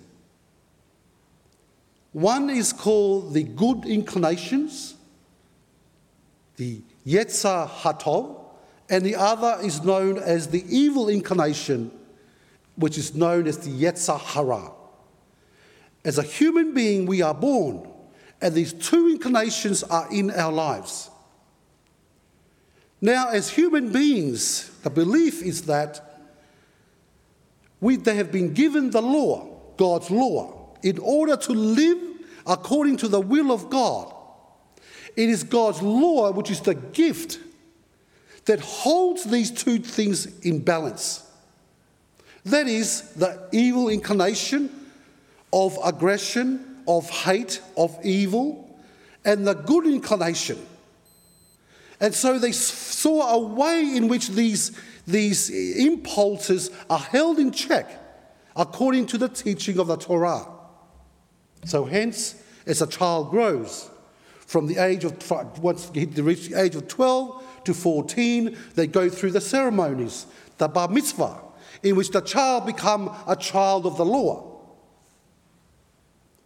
One 2.12 2.50
is 2.50 2.74
called 2.74 3.34
the 3.34 3.44
good 3.44 3.86
inclinations, 3.86 4.96
the 6.58 6.82
Yetzer 7.06 7.70
Hatov, 7.70 8.38
and 8.90 9.06
the 9.06 9.16
other 9.16 9.60
is 9.62 9.84
known 9.84 10.18
as 10.18 10.48
the 10.48 10.66
evil 10.68 11.08
inclination, 11.08 11.92
which 12.76 12.98
is 12.98 13.14
known 13.14 13.48
as 13.48 13.60
the 13.60 13.70
Yetzer 13.70 14.20
Hara. 14.20 14.72
As 16.04 16.18
a 16.18 16.24
human 16.24 16.74
being, 16.74 17.06
we 17.06 17.22
are 17.22 17.34
born, 17.34 17.88
and 18.42 18.54
these 18.54 18.74
two 18.74 19.10
inclinations 19.10 19.84
are 19.84 20.08
in 20.12 20.32
our 20.32 20.52
lives. 20.52 21.10
Now, 23.02 23.30
as 23.30 23.50
human 23.50 23.92
beings, 23.92 24.70
the 24.84 24.90
belief 24.90 25.42
is 25.42 25.64
that 25.64 26.06
we, 27.82 27.96
they 27.96 28.16
have 28.16 28.32
been 28.32 28.54
given 28.54 28.92
the 28.92 29.02
law, 29.02 29.48
God's 29.78 30.12
law, 30.12 30.76
in 30.84 31.00
order 31.00 31.38
to 31.38 31.54
live 31.54 31.98
according 32.46 32.98
to 32.98 33.08
the 33.08 33.22
will 33.22 33.52
of 33.52 33.70
God. 33.70 34.14
It 35.16 35.30
is 35.30 35.44
God's 35.44 35.82
law 35.82 36.32
which 36.32 36.52
is 36.52 36.62
the 36.62 36.76
gift 36.76 37.40
that 38.46 38.60
holds 38.60 39.24
these 39.26 39.52
two 39.52 39.80
things 39.80 40.40
in 40.42 40.60
balance. 40.60 41.26
That 42.46 42.68
is, 42.68 43.14
the 43.14 43.48
evil 43.52 43.90
inclination 43.90 44.79
of 45.52 45.78
aggression, 45.84 46.82
of 46.88 47.10
hate, 47.10 47.62
of 47.78 47.98
evil, 48.04 48.80
and 49.26 49.46
the 49.46 49.54
good 49.54 49.86
inclination. 49.86 50.58
And 52.00 52.14
so 52.14 52.40
they 52.40 52.52
saw 52.52 53.34
a 53.36 53.40
way 53.40 53.96
in 53.96 54.08
which 54.08 54.30
these, 54.30 54.72
these 55.06 55.50
impulses 55.50 56.72
are 56.90 57.00
held 57.00 57.40
in 57.40 57.52
check 57.52 57.90
according 58.56 59.06
to 59.08 59.18
the 59.18 59.30
teaching 59.30 59.80
of 59.80 59.88
the 59.88 59.98
Torah. 59.98 60.46
So, 61.66 61.86
hence, 61.86 62.42
as 62.66 62.82
a 62.82 62.88
child 62.88 63.32
grows, 63.32 63.90
from 64.50 64.66
the 64.66 64.78
age 64.78 65.04
of 65.04 65.14
once 65.62 65.90
they 65.90 66.06
reach 66.06 66.48
the 66.48 66.60
age 66.60 66.76
of 66.76 66.88
12 66.88 67.64
to 67.66 67.74
14, 67.74 68.58
they 68.76 68.88
go 68.88 69.10
through 69.10 69.32
the 69.32 69.42
ceremonies, 69.42 70.26
the 70.58 70.68
bar 70.68 70.88
mitzvah, 70.88 71.40
in 71.84 71.96
which 71.96 72.10
the 72.10 72.22
child 72.22 72.66
become 72.66 73.16
a 73.28 73.36
child 73.36 73.86
of 73.86 73.98
the 73.98 74.06
law, 74.06 74.49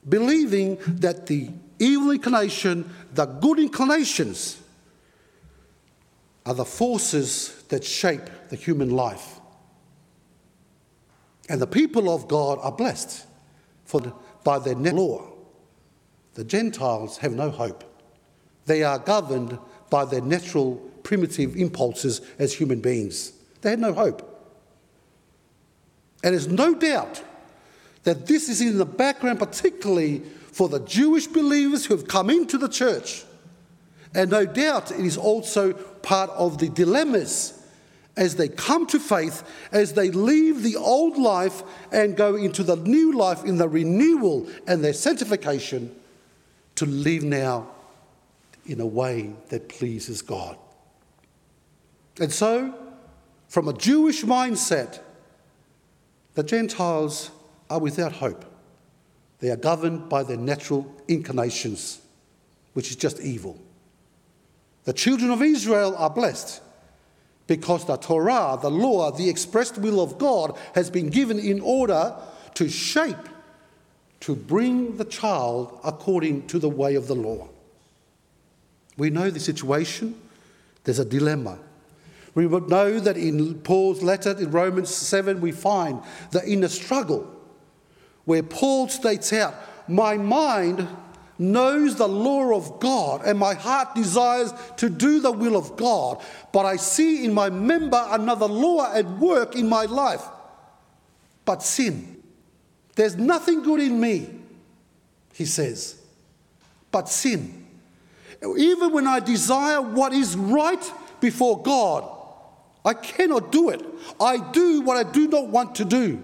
believing 0.07 0.77
that 0.85 1.27
the 1.27 1.49
evil 1.79 2.11
inclination, 2.11 2.89
the 3.13 3.25
good 3.25 3.59
inclinations, 3.59 4.61
are 6.45 6.53
the 6.53 6.65
forces 6.65 7.63
that 7.69 7.83
shape 7.83 8.21
the 8.49 8.55
human 8.55 8.89
life. 8.89 9.39
And 11.49 11.61
the 11.61 11.67
people 11.67 12.13
of 12.13 12.27
God 12.27 12.59
are 12.61 12.71
blessed 12.71 13.25
for 13.85 14.01
the, 14.01 14.13
by 14.43 14.59
their 14.59 14.75
law. 14.75 15.29
The 16.33 16.43
Gentiles 16.43 17.17
have 17.17 17.33
no 17.33 17.49
hope. 17.49 17.83
They 18.65 18.83
are 18.83 18.99
governed 18.99 19.57
by 19.89 20.05
their 20.05 20.21
natural 20.21 20.75
primitive 21.03 21.55
impulses 21.55 22.21
as 22.39 22.53
human 22.53 22.79
beings. 22.79 23.33
They 23.61 23.71
had 23.71 23.79
no 23.79 23.93
hope. 23.93 24.29
And 26.23 26.33
there's 26.33 26.47
no 26.47 26.73
doubt 26.73 27.21
that 28.03 28.27
this 28.27 28.49
is 28.49 28.61
in 28.61 28.77
the 28.77 28.85
background, 28.85 29.39
particularly 29.39 30.19
for 30.51 30.69
the 30.69 30.79
Jewish 30.81 31.27
believers 31.27 31.85
who 31.85 31.95
have 31.95 32.07
come 32.07 32.29
into 32.29 32.57
the 32.57 32.69
church. 32.69 33.23
And 34.13 34.29
no 34.29 34.45
doubt 34.45 34.91
it 34.91 34.99
is 34.99 35.17
also 35.17 35.73
part 35.73 36.29
of 36.31 36.59
the 36.59 36.69
dilemmas 36.69 37.59
as 38.15 38.35
they 38.35 38.47
come 38.47 38.85
to 38.87 38.99
faith, 38.99 39.43
as 39.71 39.93
they 39.93 40.11
leave 40.11 40.61
the 40.61 40.75
old 40.75 41.17
life 41.17 41.63
and 41.91 42.15
go 42.15 42.35
into 42.35 42.61
the 42.61 42.75
new 42.75 43.13
life 43.13 43.43
in 43.43 43.57
the 43.57 43.67
renewal 43.67 44.47
and 44.67 44.83
their 44.83 44.93
sanctification 44.93 45.93
to 46.75 46.85
live 46.85 47.23
now 47.23 47.67
in 48.67 48.79
a 48.79 48.85
way 48.85 49.33
that 49.49 49.67
pleases 49.67 50.21
God. 50.21 50.57
And 52.19 52.31
so, 52.31 52.73
from 53.47 53.67
a 53.67 53.73
Jewish 53.73 54.23
mindset, 54.23 54.99
the 56.35 56.43
Gentiles 56.43 57.31
are 57.73 57.79
without 57.79 58.11
hope. 58.11 58.45
They 59.39 59.49
are 59.49 59.57
governed 59.57 60.07
by 60.07 60.21
their 60.21 60.37
natural 60.37 60.85
inclinations, 61.07 61.99
which 62.73 62.91
is 62.91 62.95
just 62.95 63.19
evil. 63.19 63.59
The 64.83 64.93
children 64.93 65.31
of 65.31 65.41
Israel 65.41 65.95
are 65.97 66.11
blessed 66.11 66.61
because 67.47 67.85
the 67.85 67.97
Torah, 67.97 68.59
the 68.61 68.69
law, 68.69 69.11
the 69.11 69.27
expressed 69.27 69.79
will 69.79 70.01
of 70.01 70.19
God 70.19 70.55
has 70.75 70.91
been 70.91 71.09
given 71.09 71.39
in 71.39 71.61
order 71.61 72.15
to 72.53 72.69
shape, 72.69 73.27
to 74.19 74.35
bring 74.35 74.97
the 74.97 75.05
child 75.05 75.79
according 75.83 76.45
to 76.47 76.59
the 76.59 76.69
way 76.69 76.93
of 76.93 77.07
the 77.07 77.15
law. 77.15 77.49
We 78.97 79.09
know 79.09 79.31
the 79.31 79.39
situation, 79.39 80.15
there's 80.83 80.99
a 80.99 81.05
dilemma. 81.05 81.57
We 82.35 82.45
would 82.45 82.69
know 82.69 82.99
that 82.99 83.17
in 83.17 83.55
Paul's 83.61 84.03
letter 84.03 84.37
in 84.37 84.51
Romans 84.51 84.93
7, 84.93 85.41
we 85.41 85.51
find 85.51 86.01
the 86.29 86.47
inner 86.47 86.67
struggle 86.67 87.33
where 88.25 88.43
Paul 88.43 88.87
states 88.89 89.33
out, 89.33 89.55
My 89.87 90.17
mind 90.17 90.87
knows 91.37 91.95
the 91.95 92.07
law 92.07 92.55
of 92.55 92.79
God, 92.79 93.23
and 93.25 93.37
my 93.37 93.53
heart 93.53 93.95
desires 93.95 94.53
to 94.77 94.89
do 94.89 95.19
the 95.19 95.31
will 95.31 95.57
of 95.57 95.75
God, 95.75 96.21
but 96.51 96.65
I 96.65 96.75
see 96.75 97.25
in 97.25 97.33
my 97.33 97.49
member 97.49 98.01
another 98.09 98.47
law 98.47 98.93
at 98.93 99.09
work 99.17 99.55
in 99.55 99.67
my 99.67 99.85
life, 99.85 100.23
but 101.45 101.63
sin. 101.63 102.21
There's 102.95 103.15
nothing 103.17 103.63
good 103.63 103.81
in 103.81 103.99
me, 103.99 104.29
he 105.33 105.45
says, 105.45 105.99
but 106.91 107.09
sin. 107.09 107.65
Even 108.57 108.91
when 108.91 109.07
I 109.07 109.19
desire 109.19 109.81
what 109.81 110.13
is 110.13 110.35
right 110.35 110.91
before 111.19 111.61
God, 111.61 112.09
I 112.85 112.93
cannot 112.93 113.51
do 113.51 113.69
it. 113.69 113.81
I 114.19 114.37
do 114.51 114.81
what 114.81 114.97
I 114.97 115.09
do 115.09 115.27
not 115.27 115.47
want 115.47 115.75
to 115.75 115.85
do. 115.85 116.21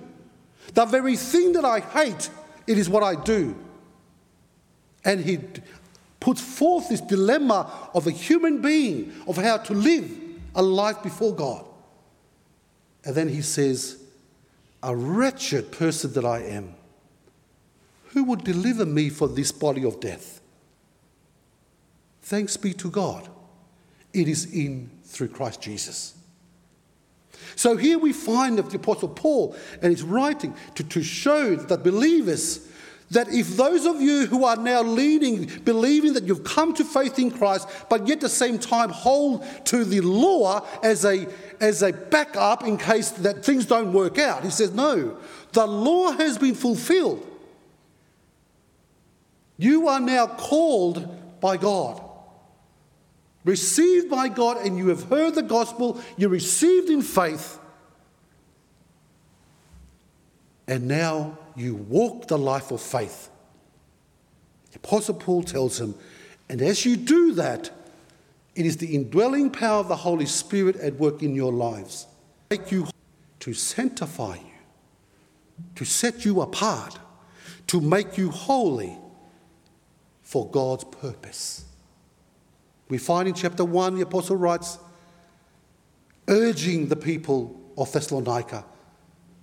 The 0.73 0.85
very 0.85 1.15
thing 1.15 1.53
that 1.53 1.65
I 1.65 1.79
hate, 1.79 2.29
it 2.67 2.77
is 2.77 2.89
what 2.89 3.03
I 3.03 3.15
do. 3.15 3.55
And 5.03 5.21
he 5.21 5.39
puts 6.19 6.41
forth 6.41 6.89
this 6.89 7.01
dilemma 7.01 7.89
of 7.93 8.07
a 8.07 8.11
human 8.11 8.61
being, 8.61 9.13
of 9.27 9.37
how 9.37 9.57
to 9.57 9.73
live 9.73 10.09
a 10.55 10.61
life 10.61 11.01
before 11.01 11.33
God. 11.33 11.65
And 13.05 13.15
then 13.15 13.29
he 13.29 13.41
says, 13.41 14.01
A 14.83 14.95
wretched 14.95 15.71
person 15.71 16.13
that 16.13 16.25
I 16.25 16.39
am, 16.41 16.75
who 18.09 18.23
would 18.25 18.43
deliver 18.43 18.85
me 18.85 19.09
from 19.09 19.35
this 19.35 19.51
body 19.51 19.85
of 19.85 19.99
death? 19.99 20.41
Thanks 22.21 22.57
be 22.57 22.73
to 22.73 22.91
God. 22.91 23.27
It 24.13 24.27
is 24.27 24.53
in 24.53 24.89
through 25.03 25.29
Christ 25.29 25.61
Jesus. 25.61 26.15
So 27.59 27.75
here 27.75 27.99
we 27.99 28.13
find 28.13 28.57
the 28.57 28.77
Apostle 28.77 29.09
Paul 29.09 29.53
and 29.81 29.91
he's 29.91 30.01
writing 30.01 30.55
to, 30.75 30.83
to 30.85 31.03
show 31.03 31.57
that 31.57 31.83
believers 31.83 32.65
that 33.11 33.27
if 33.33 33.57
those 33.57 33.85
of 33.85 33.99
you 33.99 34.27
who 34.27 34.45
are 34.45 34.55
now 34.55 34.81
leading, 34.81 35.43
believing 35.65 36.13
that 36.13 36.23
you've 36.23 36.45
come 36.45 36.73
to 36.75 36.85
faith 36.85 37.19
in 37.19 37.29
Christ, 37.29 37.67
but 37.89 38.07
yet 38.07 38.19
at 38.19 38.21
the 38.21 38.29
same 38.29 38.59
time 38.59 38.91
hold 38.91 39.43
to 39.65 39.83
the 39.83 39.99
law 39.99 40.65
as 40.81 41.03
a, 41.03 41.27
as 41.59 41.83
a 41.83 41.91
backup 41.91 42.65
in 42.65 42.77
case 42.77 43.09
that 43.09 43.43
things 43.43 43.65
don't 43.65 43.91
work 43.91 44.17
out, 44.17 44.45
he 44.45 44.51
says, 44.51 44.73
no, 44.73 45.17
the 45.51 45.67
law 45.67 46.11
has 46.11 46.37
been 46.37 46.55
fulfilled. 46.55 47.27
You 49.57 49.89
are 49.89 49.99
now 49.99 50.27
called 50.27 51.41
by 51.41 51.57
God 51.57 52.08
received 53.45 54.09
by 54.09 54.27
God, 54.27 54.57
and 54.65 54.77
you 54.77 54.87
have 54.89 55.03
heard 55.03 55.35
the 55.35 55.43
gospel, 55.43 56.01
you 56.17 56.27
received 56.27 56.89
in 56.89 57.01
faith, 57.01 57.59
and 60.67 60.87
now 60.87 61.37
you 61.55 61.75
walk 61.75 62.27
the 62.27 62.37
life 62.37 62.71
of 62.71 62.81
faith. 62.81 63.29
The 64.71 64.77
Apostle 64.77 65.15
Paul 65.15 65.43
tells 65.43 65.79
him, 65.79 65.95
and 66.47 66.61
as 66.61 66.85
you 66.85 66.95
do 66.95 67.33
that, 67.33 67.71
it 68.55 68.65
is 68.65 68.77
the 68.77 68.93
indwelling 68.93 69.49
power 69.49 69.79
of 69.79 69.87
the 69.87 69.95
Holy 69.95 70.25
Spirit 70.25 70.75
at 70.77 70.95
work 70.95 71.23
in 71.23 71.33
your 71.33 71.53
lives, 71.53 72.07
make 72.49 72.71
you 72.71 72.87
to 73.39 73.53
sanctify 73.53 74.35
you, 74.35 75.63
to 75.75 75.85
set 75.85 76.25
you 76.25 76.41
apart, 76.41 76.99
to 77.67 77.79
make 77.79 78.17
you 78.17 78.29
holy 78.29 78.97
for 80.21 80.49
God's 80.49 80.83
purpose. 80.83 81.65
We 82.89 82.97
find 82.97 83.27
in 83.27 83.33
chapter 83.33 83.63
1, 83.63 83.95
the 83.95 84.01
apostle 84.01 84.35
writes, 84.35 84.79
urging 86.27 86.87
the 86.87 86.95
people 86.95 87.59
of 87.77 87.91
Thessalonica, 87.91 88.65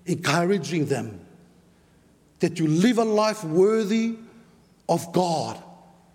encouraging 0.04 0.86
them 0.86 1.20
that 2.40 2.58
you 2.58 2.66
live 2.66 2.98
a 2.98 3.04
life 3.04 3.44
worthy 3.44 4.16
of 4.88 5.12
God 5.12 5.62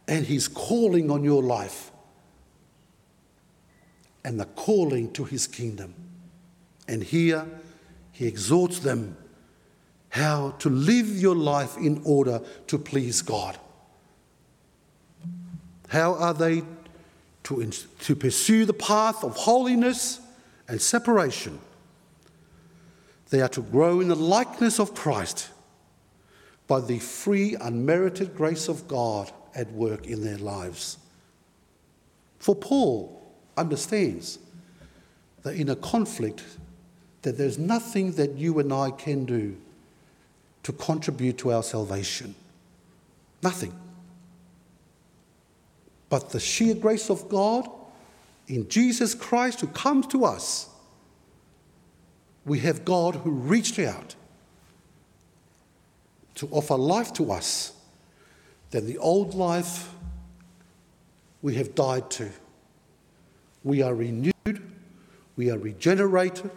and 0.07 0.25
His 0.25 0.47
calling 0.47 1.09
on 1.09 1.23
your 1.23 1.41
life 1.41 1.91
and 4.23 4.39
the 4.39 4.45
calling 4.45 5.11
to 5.13 5.23
His 5.23 5.47
kingdom. 5.47 5.95
And 6.87 7.01
here 7.01 7.47
he 8.11 8.27
exhorts 8.27 8.79
them 8.79 9.17
how 10.09 10.51
to 10.59 10.69
live 10.69 11.07
your 11.07 11.35
life 11.35 11.77
in 11.77 12.01
order 12.05 12.41
to 12.67 12.77
please 12.77 13.21
God. 13.21 13.57
How 15.87 16.13
are 16.15 16.33
they 16.33 16.63
to, 17.43 17.65
to 18.01 18.15
pursue 18.15 18.65
the 18.65 18.73
path 18.73 19.23
of 19.23 19.35
holiness 19.35 20.19
and 20.67 20.81
separation. 20.81 21.59
They 23.29 23.41
are 23.41 23.49
to 23.49 23.61
grow 23.61 23.99
in 23.99 24.09
the 24.09 24.15
likeness 24.15 24.79
of 24.79 24.93
Christ 24.93 25.49
by 26.67 26.81
the 26.81 26.99
free, 26.99 27.55
unmerited 27.55 28.35
grace 28.35 28.67
of 28.67 28.87
God 28.87 29.31
at 29.55 29.71
work 29.71 30.07
in 30.07 30.23
their 30.23 30.37
lives. 30.37 30.97
For 32.39 32.55
Paul 32.55 33.21
understands 33.57 34.39
that 35.43 35.55
in 35.55 35.69
a 35.69 35.75
conflict, 35.75 36.43
that 37.21 37.37
there's 37.37 37.57
nothing 37.57 38.13
that 38.13 38.35
you 38.35 38.59
and 38.59 38.73
I 38.73 38.91
can 38.91 39.25
do 39.25 39.57
to 40.63 40.71
contribute 40.73 41.37
to 41.39 41.51
our 41.51 41.63
salvation. 41.63 42.35
Nothing 43.43 43.73
but 46.11 46.29
the 46.29 46.39
sheer 46.39 46.75
grace 46.75 47.09
of 47.09 47.27
God 47.27 47.67
in 48.47 48.69
Jesus 48.69 49.15
Christ 49.15 49.61
who 49.61 49.67
comes 49.67 50.05
to 50.07 50.25
us 50.25 50.69
we 52.45 52.59
have 52.59 52.85
God 52.85 53.15
who 53.15 53.31
reached 53.31 53.79
out 53.79 54.15
to 56.35 56.47
offer 56.51 56.75
life 56.75 57.13
to 57.13 57.31
us, 57.31 57.73
then 58.71 58.87
the 58.87 58.97
old 58.97 59.35
life 59.35 59.93
we 61.41 61.55
have 61.55 61.75
died 61.75 62.09
to. 62.11 62.29
We 63.63 63.81
are 63.83 63.93
renewed, 63.93 64.33
we 65.35 65.51
are 65.51 65.57
regenerated 65.57 66.49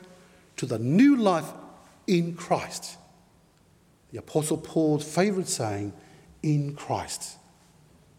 to 0.57 0.67
the 0.67 0.79
new 0.79 1.17
life 1.17 1.53
in 2.07 2.35
Christ. 2.35 2.97
The 4.13 4.21
Apostle 4.21 4.59
Paul's 4.59 5.05
favourite 5.05 5.49
saying, 5.49 5.93
in 6.43 6.75
Christ. 6.75 7.37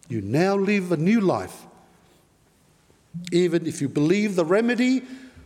You 0.08 0.22
now 0.22 0.56
live 0.56 0.92
a 0.92 0.98
new 0.98 1.22
life. 1.22 1.66
Even 3.32 3.66
if 3.66 3.82
you 3.82 3.90
believe 3.90 4.36
the 4.36 4.46
remedy 4.46 5.04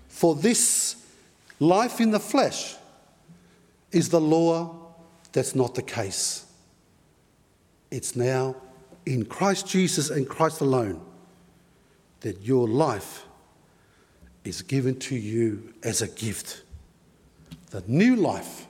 for 0.08 0.36
this 0.36 0.95
life 1.60 2.02
in 2.02 2.12
the 2.12 2.19
flesh 2.19 2.76
is 3.91 4.10
the 4.10 4.19
law, 4.19 4.76
that's 5.32 5.56
not 5.56 5.76
the 5.76 5.82
case. 5.82 6.45
It's 7.91 8.15
now 8.15 8.56
in 9.06 9.26
Christ 9.26 9.67
Jesus 9.67 10.10
and 10.10 10.28
Christ 10.28 10.62
alone 10.62 11.02
that 12.22 12.41
your 12.41 12.67
life 12.67 13.26
is 14.43 14.62
given 14.62 14.98
to 15.00 15.15
you 15.15 15.74
as 15.84 16.02
a 16.02 16.08
gift. 16.08 16.63
The 17.72 17.84
new 17.88 18.15
life 18.15 18.67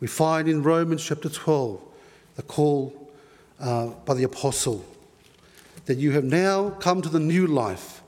we 0.00 0.06
find 0.06 0.48
in 0.48 0.62
Romans 0.62 1.04
chapter 1.04 1.28
12, 1.28 1.80
the 2.36 2.42
call 2.42 2.97
uh, 3.60 3.88
by 4.04 4.14
the 4.14 4.24
apostle 4.24 4.84
that 5.86 5.98
you 5.98 6.12
have 6.12 6.24
now 6.24 6.70
come 6.70 7.00
to 7.02 7.08
the 7.08 7.20
new 7.20 7.46
life. 7.46 8.02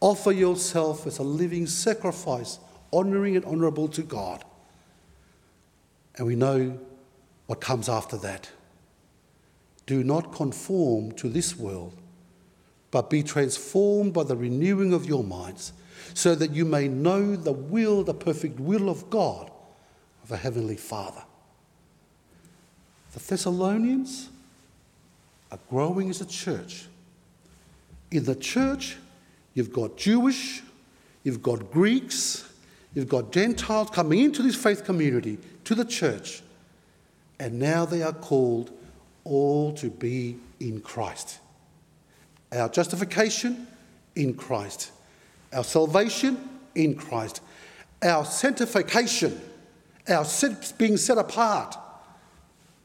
Offer 0.00 0.32
yourself 0.32 1.06
as 1.06 1.18
a 1.18 1.22
living 1.22 1.66
sacrifice, 1.66 2.58
honouring 2.92 3.36
and 3.36 3.44
honourable 3.44 3.88
to 3.88 4.02
God. 4.02 4.44
And 6.16 6.26
we 6.26 6.34
know 6.34 6.78
what 7.46 7.60
comes 7.60 7.88
after 7.88 8.16
that. 8.18 8.50
Do 9.86 10.02
not 10.02 10.32
conform 10.32 11.12
to 11.12 11.28
this 11.28 11.56
world, 11.56 11.94
but 12.90 13.10
be 13.10 13.22
transformed 13.22 14.12
by 14.12 14.24
the 14.24 14.36
renewing 14.36 14.92
of 14.92 15.06
your 15.06 15.22
minds, 15.22 15.72
so 16.14 16.34
that 16.34 16.50
you 16.50 16.64
may 16.64 16.88
know 16.88 17.36
the 17.36 17.52
will, 17.52 18.02
the 18.02 18.14
perfect 18.14 18.58
will 18.58 18.88
of 18.88 19.08
God, 19.10 19.50
of 20.22 20.32
a 20.32 20.36
Heavenly 20.36 20.76
Father. 20.76 21.22
The 23.12 23.20
Thessalonians 23.20 24.30
are 25.50 25.58
growing 25.70 26.10
as 26.10 26.20
a 26.20 26.26
church. 26.26 26.86
In 28.10 28.24
the 28.24 28.34
church, 28.34 28.96
you've 29.54 29.72
got 29.72 29.96
Jewish, 29.96 30.62
you've 31.22 31.42
got 31.42 31.70
Greeks, 31.70 32.48
you've 32.94 33.08
got 33.08 33.32
Gentiles 33.32 33.90
coming 33.90 34.20
into 34.20 34.42
this 34.42 34.56
faith 34.56 34.84
community, 34.84 35.38
to 35.64 35.74
the 35.74 35.84
church, 35.84 36.42
and 37.38 37.58
now 37.58 37.84
they 37.84 38.02
are 38.02 38.12
called 38.12 38.70
all 39.24 39.72
to 39.74 39.90
be 39.90 40.36
in 40.60 40.80
Christ. 40.80 41.38
Our 42.52 42.68
justification 42.68 43.66
in 44.14 44.34
Christ, 44.34 44.92
our 45.52 45.64
salvation 45.64 46.48
in 46.74 46.94
Christ, 46.94 47.40
our 48.02 48.24
sanctification, 48.24 49.40
our 50.08 50.26
being 50.78 50.96
set 50.96 51.18
apart 51.18 51.76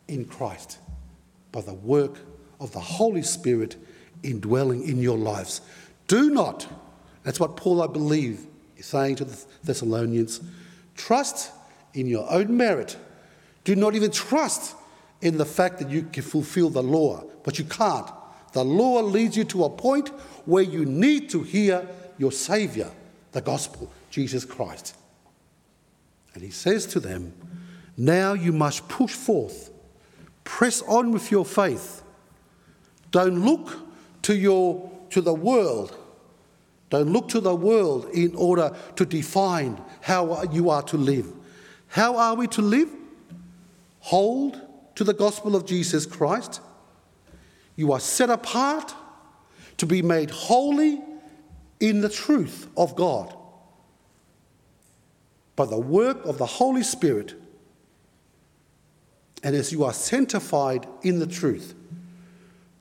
in 0.08 0.26
Christ 0.26 0.80
by 1.52 1.62
the 1.62 1.74
work 1.74 2.18
of 2.60 2.72
the 2.72 2.80
Holy 2.80 3.22
Spirit 3.22 3.76
indwelling 4.24 4.88
in 4.88 5.00
your 5.00 5.18
lives. 5.18 5.62
Do 6.08 6.30
not, 6.30 6.68
that's 7.24 7.40
what 7.40 7.56
Paul, 7.56 7.82
I 7.82 7.88
believe, 7.88 8.46
is 8.78 8.86
saying 8.86 9.18
to 9.18 9.26
the 9.26 9.46
Thessalonians, 9.64 10.42
trust 10.96 11.52
in 11.94 12.08
your 12.08 12.30
own 12.32 12.56
merit. 12.56 12.98
Do 13.64 13.76
not 13.76 13.96
even 13.96 14.12
trust 14.12 14.76
in 15.22 15.38
the 15.38 15.46
fact 15.46 15.80
that 15.80 15.90
you 15.90 16.04
can 16.04 16.24
fulfill 16.24 16.70
the 16.70 16.84
law, 16.84 17.24
but 17.44 17.60
you 17.60 17.66
can't. 17.66 18.10
The 18.54 18.64
law 18.64 19.02
leads 19.02 19.38
you 19.38 19.44
to 19.46 19.66
a 19.66 19.70
point 19.70 20.10
where 20.46 20.64
you 20.64 20.86
need 20.86 21.30
to 21.32 21.44
hear 21.44 21.88
your 22.18 22.32
Saviour, 22.32 22.92
the 23.32 23.42
gospel, 23.42 23.92
Jesus 24.10 24.46
Christ. 24.46 24.96
And 26.34 26.44
he 26.44 26.50
says 26.50 26.86
to 26.88 27.00
them, 27.00 27.34
Now 27.98 28.34
you 28.34 28.52
must 28.52 28.88
push 28.88 29.14
forth, 29.14 29.72
press 30.44 30.82
on 30.84 31.12
with 31.12 31.32
your 31.32 31.46
faith. 31.46 32.02
Don't 33.12 33.44
look 33.44 33.76
to, 34.24 34.36
your, 34.36 34.92
to 35.10 35.22
the 35.22 35.34
world. 35.34 35.96
Don't 36.90 37.12
look 37.12 37.30
to 37.30 37.40
the 37.40 37.56
world 37.56 38.10
in 38.14 38.36
order 38.36 38.76
to 38.96 39.06
define 39.06 39.82
how 40.02 40.44
you 40.52 40.70
are 40.70 40.84
to 40.84 40.98
live. 40.98 41.32
How 41.88 42.18
are 42.18 42.36
we 42.36 42.48
to 42.48 42.62
live? 42.62 42.90
Hold 44.00 44.60
to 44.96 45.04
the 45.04 45.14
gospel 45.14 45.56
of 45.56 45.66
Jesus 45.66 46.06
Christ. 46.06 46.62
You 47.76 47.94
are 47.94 48.00
set 48.00 48.30
apart 48.30 48.94
to 49.78 49.86
be 49.86 50.02
made 50.02 50.30
holy 50.30 51.02
in 51.80 52.02
the 52.02 52.10
truth 52.10 52.68
of 52.76 52.96
God 52.96 53.36
by 55.56 55.66
the 55.66 55.80
work 55.80 56.26
of 56.26 56.38
the 56.38 56.46
Holy 56.46 56.84
Spirit. 56.84 57.34
And 59.44 59.56
as 59.56 59.72
you 59.72 59.84
are 59.84 59.94
sanctified 59.94 60.86
in 61.02 61.20
the 61.20 61.28
truth, 61.28 61.74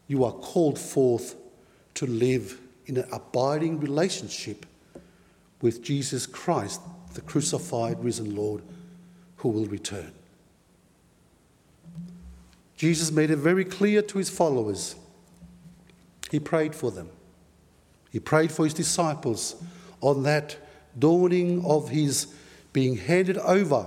you 0.08 0.24
are 0.24 0.32
called 0.32 0.78
forth 0.78 1.36
to 1.94 2.06
live 2.06 2.58
in 2.86 2.96
an 2.96 3.06
abiding 3.12 3.78
relationship 3.78 4.66
with 5.60 5.82
Jesus 5.82 6.26
Christ, 6.26 6.80
the 7.14 7.20
crucified, 7.20 8.02
risen 8.02 8.34
Lord 8.34 8.62
who 9.36 9.50
will 9.50 9.66
return. 9.66 10.12
Jesus 12.76 13.10
made 13.10 13.30
it 13.30 13.36
very 13.36 13.64
clear 13.64 14.02
to 14.02 14.18
his 14.18 14.30
followers. 14.30 14.94
He 16.30 16.40
prayed 16.40 16.74
for 16.74 16.90
them. 16.90 17.10
He 18.10 18.20
prayed 18.20 18.52
for 18.52 18.64
his 18.64 18.74
disciples 18.74 19.62
on 20.00 20.22
that 20.22 20.56
dawning 20.98 21.64
of 21.64 21.90
his 21.90 22.28
being 22.72 22.96
handed 22.96 23.36
over 23.38 23.86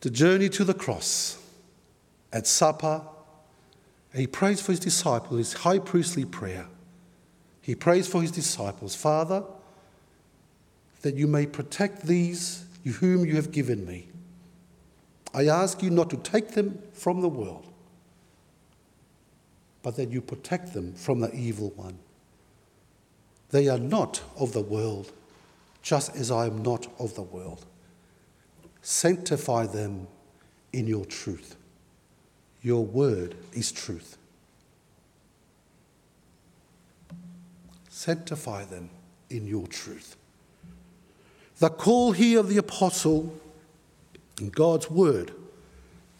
the 0.00 0.10
journey 0.10 0.48
to 0.50 0.64
the 0.64 0.74
cross 0.74 1.38
at 2.32 2.46
supper. 2.46 3.02
He 4.14 4.26
prays 4.26 4.60
for 4.60 4.72
his 4.72 4.80
disciples, 4.80 5.38
his 5.38 5.52
high 5.54 5.80
priestly 5.80 6.24
prayer. 6.24 6.66
He 7.60 7.74
prays 7.74 8.06
for 8.06 8.22
his 8.22 8.30
disciples, 8.30 8.94
Father, 8.94 9.42
that 11.02 11.16
you 11.16 11.26
may 11.26 11.46
protect 11.46 12.02
these 12.02 12.64
whom 13.00 13.24
you 13.24 13.36
have 13.36 13.50
given 13.50 13.84
me. 13.86 14.08
I 15.32 15.46
ask 15.46 15.82
you 15.82 15.90
not 15.90 16.10
to 16.10 16.16
take 16.18 16.50
them 16.50 16.78
from 16.92 17.22
the 17.22 17.28
world, 17.28 17.66
but 19.82 19.96
that 19.96 20.10
you 20.10 20.20
protect 20.20 20.74
them 20.74 20.94
from 20.94 21.20
the 21.20 21.34
evil 21.34 21.70
one. 21.70 21.98
They 23.50 23.68
are 23.68 23.78
not 23.78 24.22
of 24.38 24.52
the 24.52 24.62
world, 24.62 25.12
just 25.82 26.14
as 26.14 26.30
I 26.30 26.46
am 26.46 26.62
not 26.62 26.86
of 26.98 27.14
the 27.14 27.22
world. 27.22 27.66
Sanctify 28.82 29.66
them 29.66 30.06
in 30.72 30.86
your 30.86 31.04
truth. 31.04 31.56
Your 32.64 32.84
word 32.84 33.36
is 33.52 33.70
truth. 33.70 34.16
Sanctify 37.90 38.64
them 38.64 38.88
in 39.28 39.46
your 39.46 39.66
truth. 39.66 40.16
The 41.58 41.68
call 41.68 42.12
here 42.12 42.40
of 42.40 42.48
the 42.48 42.56
apostle 42.56 43.38
in 44.40 44.48
God's 44.48 44.90
word, 44.90 45.32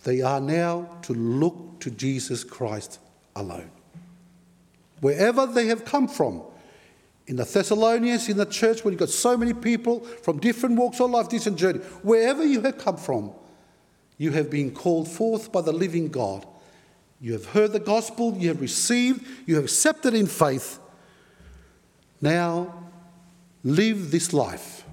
they 0.04 0.20
are 0.20 0.40
now 0.40 0.98
to 1.02 1.14
look 1.14 1.80
to 1.80 1.90
Jesus 1.90 2.44
Christ 2.44 3.00
alone. 3.35 3.70
Wherever 5.00 5.46
they 5.46 5.66
have 5.68 5.87
come 5.87 6.07
from, 6.07 6.42
in 7.26 7.37
the 7.37 7.44
Thessalonians, 7.44 8.28
in 8.28 8.37
the 8.37 8.44
church, 8.44 8.85
where 8.85 8.92
you've 8.92 9.00
got 9.00 9.09
so 9.09 9.35
many 9.35 9.54
people 9.54 10.00
from 10.00 10.38
different 10.40 10.76
walks 10.76 11.00
of 11.00 11.11
life, 11.11 11.30
different 11.30 11.59
journey, 11.59 11.78
wherever 12.02 12.44
you 12.44 12.61
have 12.61 12.76
come 12.76 12.98
from, 12.98 13.33
you 14.18 14.31
have 14.33 14.50
been 14.50 14.70
called 14.70 15.09
forth 15.09 15.50
by 15.50 15.61
the 15.61 15.72
living 15.72 16.09
God. 16.09 16.46
You 17.20 17.33
have 17.33 17.46
heard 17.46 17.72
the 17.72 17.81
gospel, 17.81 18.37
you 18.37 18.48
have 18.48 18.61
received, 18.61 19.27
you 19.46 19.57
have 19.57 19.64
accepted 19.64 20.14
in 20.14 20.27
faith. 20.27 20.79
Now, 22.20 22.85
live 23.62 24.11
this 24.11 24.33
life 24.33 24.85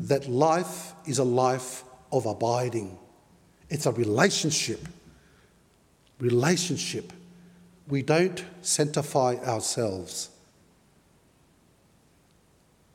that 0.00 0.28
life 0.28 0.92
is 1.06 1.18
a 1.18 1.24
life 1.24 1.84
of 2.12 2.26
abiding. 2.26 2.96
It's 3.68 3.86
a 3.86 3.92
relationship. 3.92 4.86
Relationship. 6.20 7.12
We 7.88 8.02
don't 8.02 8.44
sanctify 8.62 9.36
ourselves. 9.44 10.30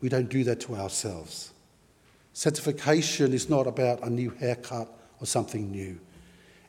We 0.02 0.10
don't 0.10 0.30
do 0.30 0.44
that 0.46 0.62
to 0.62 0.76
ourselves. 0.76 1.52
Sanctification 2.34 3.34
is 3.34 3.50
not 3.50 3.68
about 3.68 4.02
a 4.04 4.10
new 4.10 4.32
haircut 4.32 4.90
or 5.24 5.26
something 5.26 5.72
new. 5.72 5.98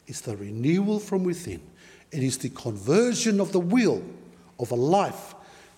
It's 0.06 0.20
the 0.20 0.36
renewal 0.36 1.00
from 1.00 1.24
within. 1.24 1.60
It 2.12 2.22
is 2.22 2.38
the 2.38 2.50
conversion 2.50 3.40
of 3.40 3.52
the 3.52 3.60
will 3.60 4.02
of 4.60 4.70
a 4.70 4.76
life 4.76 5.34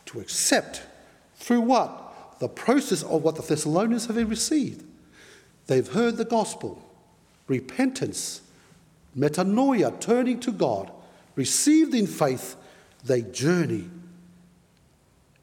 to 0.06 0.20
accept 0.20 0.82
through 1.36 1.62
what? 1.62 2.06
the 2.38 2.48
process 2.48 3.02
of 3.02 3.22
what 3.22 3.36
the 3.36 3.42
Thessalonians 3.42 4.06
have 4.06 4.16
received. 4.28 4.84
They've 5.66 5.88
heard 5.88 6.16
the 6.16 6.24
gospel, 6.24 6.82
repentance, 7.48 8.42
metanoia, 9.16 9.98
turning 10.00 10.40
to 10.40 10.52
God, 10.52 10.90
received 11.34 11.94
in 11.94 12.06
faith, 12.06 12.56
they 13.04 13.22
journey 13.22 13.88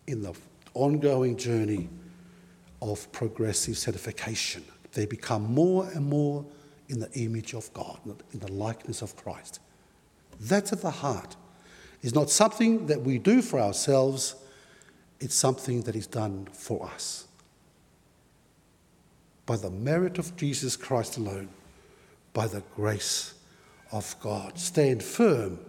in 0.08 0.22
the 0.22 0.34
ongoing 0.74 1.38
journey 1.38 1.90
of 2.82 3.12
progressive 3.12 3.78
sanctification. 3.78 4.64
They 4.94 5.06
become 5.06 5.54
more 5.54 5.90
and 5.90 6.06
more 6.06 6.46
in 6.94 7.00
the 7.00 7.12
image 7.14 7.54
of 7.54 7.74
God, 7.74 7.98
in 8.32 8.40
the 8.40 8.52
likeness 8.52 9.02
of 9.02 9.16
Christ. 9.16 9.60
That's 10.40 10.72
at 10.72 10.82
the 10.82 10.92
heart. 10.92 11.36
It's 12.04 12.14
not 12.14 12.30
something 12.30 12.86
that 12.86 13.02
we 13.02 13.18
do 13.18 13.42
for 13.42 13.60
ourselves, 13.60 14.36
it's 15.20 15.34
something 15.34 15.82
that 15.82 15.96
is 15.96 16.06
done 16.06 16.48
for 16.54 16.86
us. 16.86 17.28
By 19.46 19.58
the 19.58 19.72
merit 19.72 20.20
of 20.20 20.36
Jesus 20.36 20.76
Christ 20.76 21.18
alone, 21.18 21.50
by 22.32 22.48
the 22.48 22.62
grace 22.76 23.34
of 23.92 24.16
God. 24.22 24.60
Stand 24.60 25.02
firm, 25.02 25.60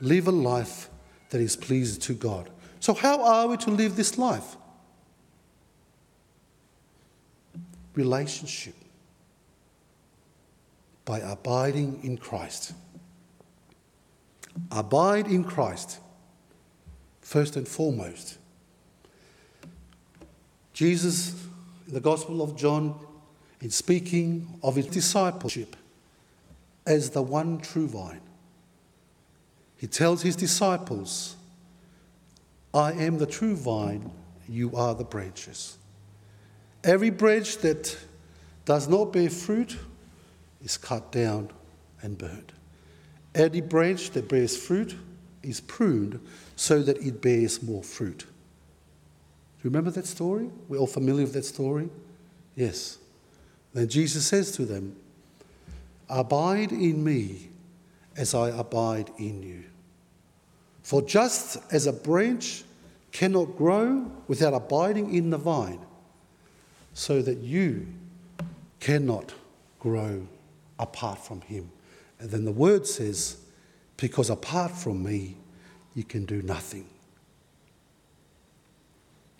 live 0.00 0.28
a 0.28 0.32
life 0.32 0.90
that 1.30 1.40
is 1.40 1.56
pleasing 1.56 2.00
to 2.02 2.14
God. 2.14 2.50
So, 2.80 2.92
how 2.92 3.22
are 3.22 3.48
we 3.48 3.56
to 3.58 3.70
live 3.70 3.96
this 3.96 4.18
life? 4.18 4.56
Relationship 7.94 8.74
by 11.06 11.20
abiding 11.20 12.00
in 12.02 12.18
Christ. 12.18 12.74
Abide 14.70 15.28
in 15.28 15.44
Christ, 15.44 16.00
first 17.22 17.56
and 17.56 17.66
foremost. 17.66 18.36
Jesus, 20.74 21.32
in 21.86 21.94
the 21.94 22.00
Gospel 22.00 22.42
of 22.42 22.56
John, 22.56 22.98
in 23.62 23.70
speaking 23.70 24.58
of 24.62 24.76
his 24.76 24.86
discipleship 24.86 25.76
as 26.84 27.10
the 27.10 27.22
one 27.22 27.60
true 27.60 27.86
vine, 27.86 28.20
he 29.76 29.86
tells 29.86 30.22
his 30.22 30.36
disciples, 30.36 31.36
I 32.74 32.92
am 32.92 33.18
the 33.18 33.26
true 33.26 33.54
vine, 33.54 34.10
you 34.48 34.74
are 34.74 34.94
the 34.94 35.04
branches. 35.04 35.78
Every 36.82 37.10
branch 37.10 37.58
that 37.58 37.96
does 38.64 38.88
not 38.88 39.12
bear 39.12 39.30
fruit 39.30 39.76
is 40.66 40.76
cut 40.76 41.12
down 41.12 41.48
and 42.02 42.18
burned. 42.18 42.52
Every 43.36 43.60
branch 43.60 44.10
that 44.10 44.28
bears 44.28 44.56
fruit 44.56 44.96
is 45.44 45.60
pruned 45.60 46.18
so 46.56 46.82
that 46.82 46.98
it 46.98 47.22
bears 47.22 47.62
more 47.62 47.84
fruit. 47.84 48.18
Do 48.18 48.24
you 49.62 49.70
remember 49.70 49.92
that 49.92 50.06
story? 50.06 50.50
We're 50.68 50.78
all 50.78 50.88
familiar 50.88 51.22
with 51.22 51.34
that 51.34 51.44
story? 51.44 51.88
Yes. 52.56 52.98
Then 53.74 53.86
Jesus 53.88 54.26
says 54.26 54.50
to 54.52 54.64
them, 54.64 54.96
Abide 56.08 56.72
in 56.72 57.04
me 57.04 57.48
as 58.16 58.34
I 58.34 58.48
abide 58.48 59.10
in 59.18 59.44
you. 59.44 59.62
For 60.82 61.00
just 61.00 61.58
as 61.72 61.86
a 61.86 61.92
branch 61.92 62.64
cannot 63.12 63.56
grow 63.56 64.10
without 64.26 64.52
abiding 64.52 65.14
in 65.14 65.30
the 65.30 65.38
vine, 65.38 65.80
so 66.92 67.22
that 67.22 67.38
you 67.38 67.86
cannot 68.80 69.32
grow 69.78 70.26
apart 70.78 71.18
from 71.18 71.40
him. 71.42 71.70
And 72.18 72.30
then 72.30 72.44
the 72.44 72.52
word 72.52 72.86
says, 72.86 73.36
Because 73.96 74.30
apart 74.30 74.72
from 74.72 75.02
me, 75.02 75.36
you 75.94 76.04
can 76.04 76.24
do 76.24 76.42
nothing. 76.42 76.86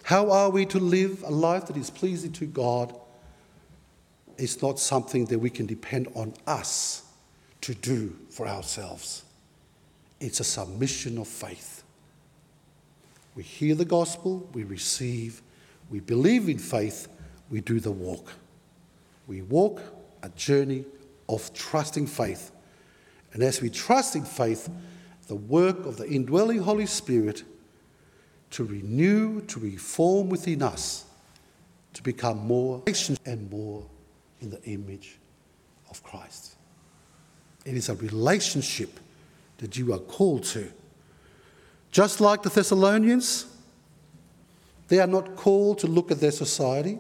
How 0.03 0.31
are 0.31 0.51
we 0.51 0.67
to 0.67 0.79
live 0.79 1.23
a 1.25 1.31
life 1.31 1.67
that 1.67 1.77
is 1.77 1.91
pleasing 1.91 2.33
to 2.35 2.47
God? 2.47 2.95
It's 4.39 4.63
not 4.63 4.79
something 4.79 5.25
that 5.27 5.39
we 5.39 5.51
can 5.51 5.67
depend 5.67 6.09
on 6.15 6.35
us 6.47 7.03
to 7.63 7.75
do 7.75 8.17
for 8.31 8.47
ourselves. 8.47 9.25
It's 10.21 10.41
a 10.41 10.45
submission 10.45 11.19
of 11.19 11.27
faith. 11.27 11.83
We 13.35 13.43
hear 13.43 13.75
the 13.75 13.85
gospel, 13.85 14.49
we 14.53 14.65
receive, 14.65 15.43
we 15.91 16.01
believe 16.01 16.49
in 16.49 16.59
faith, 16.59 17.09
we 17.51 17.61
do 17.61 17.81
the 17.81 17.91
walk. 17.91 18.33
We 19.27 19.43
walk 19.43 19.83
a 20.23 20.29
journey 20.31 20.85
of 21.29 21.53
trusting 21.53 22.07
faith. 22.07 22.53
And 23.33 23.43
as 23.43 23.61
we 23.61 23.71
trust 23.71 24.17
in 24.17 24.25
faith, 24.25 24.69
the 25.27 25.35
work 25.35 25.85
of 25.87 25.97
the 25.97 26.09
indwelling 26.09 26.59
Holy 26.59 26.87
Spirit 26.87 27.43
to 28.51 28.65
renew, 28.65 29.41
to 29.43 29.61
reform 29.61 30.29
within 30.29 30.63
us, 30.63 31.05
to 31.95 32.03
become 32.03 32.39
more 32.47 32.83
and 33.25 33.51
more 33.51 33.85
in 34.41 34.51
the 34.51 34.63
image 34.65 35.19
of 35.91 36.03
Christ. 36.03 36.55
It 37.65 37.75
is 37.75 37.89
a 37.89 37.95
relationship 37.95 39.01
that 39.59 39.77
you 39.77 39.93
are 39.93 39.99
called 39.99 40.45
to. 40.45 40.71
Just 41.91 42.21
like 42.21 42.43
the 42.43 42.51
Thessalonians, 42.51 43.47
they 44.89 45.01
are 45.01 45.07
not 45.07 45.35
called 45.35 45.79
to 45.79 45.87
look 45.87 46.11
at 46.11 46.21
their 46.21 46.31
society, 46.31 46.99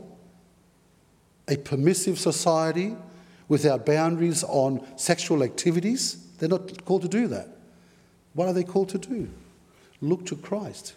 a 1.46 1.56
permissive 1.56 2.18
society 2.18 2.96
without 3.48 3.86
boundaries 3.86 4.44
on 4.44 4.86
sexual 4.96 5.42
activities. 5.42 6.16
They're 6.38 6.48
not 6.48 6.84
called 6.84 7.02
to 7.02 7.08
do 7.08 7.26
that. 7.28 7.48
What 8.34 8.48
are 8.48 8.52
they 8.52 8.64
called 8.64 8.90
to 8.90 8.98
do? 8.98 9.28
Look 10.00 10.26
to 10.26 10.36
Christ, 10.36 10.94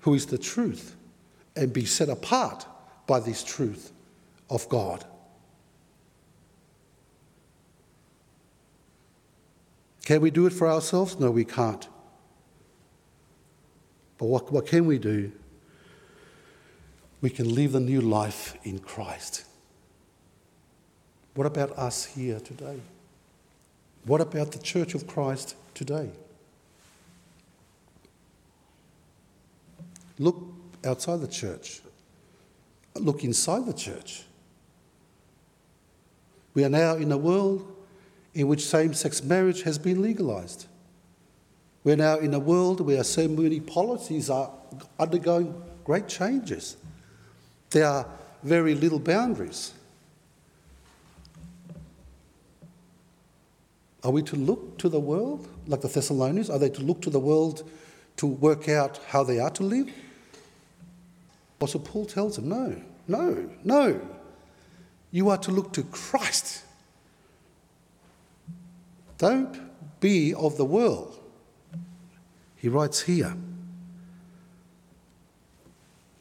who 0.00 0.14
is 0.14 0.26
the 0.26 0.38
truth, 0.38 0.96
and 1.56 1.72
be 1.72 1.84
set 1.84 2.08
apart 2.08 2.66
by 3.06 3.20
this 3.20 3.44
truth 3.44 3.92
of 4.48 4.68
God. 4.68 5.04
Can 10.04 10.20
we 10.22 10.30
do 10.30 10.46
it 10.46 10.52
for 10.52 10.68
ourselves? 10.68 11.20
No, 11.20 11.30
we 11.30 11.44
can't. 11.44 11.86
But 14.18 14.26
what, 14.26 14.50
what 14.52 14.66
can 14.66 14.86
we 14.86 14.98
do? 14.98 15.32
We 17.20 17.30
can 17.30 17.54
live 17.54 17.72
the 17.72 17.80
new 17.80 18.00
life 18.00 18.56
in 18.64 18.78
Christ. 18.78 19.44
What 21.34 21.46
about 21.46 21.70
us 21.78 22.04
here 22.04 22.40
today? 22.40 22.80
What 24.04 24.20
about 24.20 24.52
the 24.52 24.58
Church 24.58 24.94
of 24.94 25.06
Christ 25.06 25.54
today? 25.74 26.10
Look 30.18 30.42
outside 30.84 31.20
the 31.20 31.28
church. 31.28 31.80
Look 32.94 33.24
inside 33.24 33.66
the 33.66 33.72
church. 33.72 34.24
We 36.54 36.64
are 36.64 36.68
now 36.68 36.96
in 36.96 37.12
a 37.12 37.18
world 37.18 37.66
in 38.34 38.48
which 38.48 38.66
same 38.66 38.92
sex 38.94 39.22
marriage 39.22 39.62
has 39.62 39.78
been 39.78 40.02
legalized. 40.02 40.66
We're 41.84 41.96
now 41.96 42.18
in 42.18 42.34
a 42.34 42.38
world 42.38 42.80
where 42.80 43.02
so 43.04 43.26
many 43.28 43.60
policies 43.60 44.28
are 44.28 44.50
undergoing 44.98 45.62
great 45.84 46.08
changes. 46.08 46.76
There 47.70 47.86
are 47.86 48.06
very 48.42 48.74
little 48.74 48.98
boundaries. 48.98 49.72
Are 54.02 54.10
we 54.10 54.22
to 54.22 54.36
look 54.36 54.78
to 54.78 54.88
the 54.88 55.00
world 55.00 55.48
like 55.66 55.82
the 55.82 55.88
Thessalonians? 55.88 56.48
Are 56.48 56.58
they 56.58 56.70
to 56.70 56.82
look 56.82 57.02
to 57.02 57.10
the 57.10 57.20
world 57.20 57.68
to 58.16 58.26
work 58.26 58.68
out 58.68 58.98
how 59.08 59.22
they 59.22 59.38
are 59.38 59.50
to 59.50 59.62
live? 59.62 59.90
Apostle 61.58 61.80
Paul 61.80 62.06
tells 62.06 62.36
them, 62.36 62.48
no, 62.48 62.80
no, 63.06 63.50
no. 63.62 64.00
You 65.10 65.28
are 65.28 65.38
to 65.38 65.50
look 65.50 65.72
to 65.74 65.82
Christ. 65.82 66.64
Don't 69.18 69.60
be 70.00 70.32
of 70.32 70.56
the 70.56 70.64
world. 70.64 71.18
He 72.56 72.68
writes 72.68 73.02
here 73.02 73.36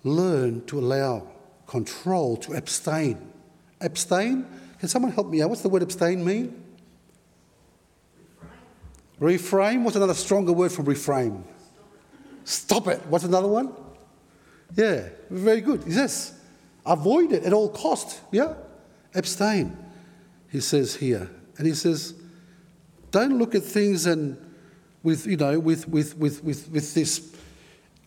learn 0.04 0.66
to 0.66 0.80
allow 0.80 1.28
control, 1.68 2.38
to 2.38 2.54
abstain. 2.54 3.32
Abstain? 3.82 4.46
Can 4.80 4.90
someone 4.90 5.12
help 5.12 5.28
me 5.30 5.42
out? 5.42 5.50
What's 5.50 5.62
the 5.62 5.70
word 5.70 5.84
abstain 5.84 6.24
mean? 6.24 6.59
Refrain. 9.20 9.84
What's 9.84 9.96
another 9.96 10.14
stronger 10.14 10.54
word 10.54 10.72
for 10.72 10.84
refrain? 10.84 11.44
Stop 12.46 12.88
it. 12.88 13.06
What's 13.08 13.26
another 13.26 13.48
one? 13.48 13.74
Yeah, 14.76 15.10
very 15.30 15.62
good. 15.62 15.84
He 15.84 15.92
says, 15.92 16.34
avoid 16.86 17.32
it 17.32 17.44
at 17.44 17.54
all 17.54 17.70
cost. 17.70 18.22
Yeah, 18.32 18.54
abstain. 19.14 19.78
He 20.52 20.62
says 20.62 20.96
here, 20.96 21.30
and 21.58 21.68
he 21.68 21.74
says, 21.74 22.14
don't 23.12 23.38
look 23.38 23.56
at 23.56 23.64
things 23.64 24.06
and 24.06 24.38
with 25.04 25.26
you 25.26 25.38
know 25.38 25.60
with 25.60 25.88
with 25.88 26.18
with 26.18 26.44
with, 26.44 26.70
with 26.70 26.94
this 26.94 27.36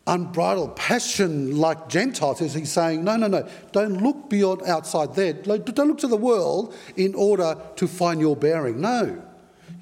unbridled 0.07 0.77
passion 0.77 1.57
like 1.59 1.88
Gentiles. 1.88 2.38
He's 2.40 2.72
saying, 2.72 3.05
no, 3.05 3.16
no, 3.16 3.29
no, 3.29 3.48
don't 3.70 4.03
look 4.03 4.29
beyond 4.29 4.62
outside 4.62 5.14
there. 5.14 5.33
Don't 5.33 5.88
look 5.88 5.98
to 5.98 6.09
the 6.09 6.16
world 6.16 6.75
in 6.96 7.14
order 7.14 7.57
to 7.77 7.87
find 7.87 8.20
your 8.20 8.37
bearing. 8.37 8.81
No, 8.81 9.22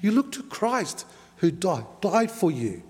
you 0.01 0.11
look 0.11 0.31
to 0.33 0.43
Christ 0.43 1.05
who 1.37 1.51
died, 1.51 1.85
died 2.01 2.31
for 2.31 2.51
you. 2.51 2.83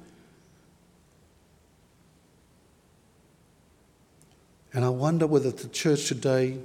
And 4.73 4.85
I 4.85 4.89
wonder 4.89 5.27
whether 5.27 5.51
the 5.51 5.67
church 5.67 6.07
today 6.07 6.57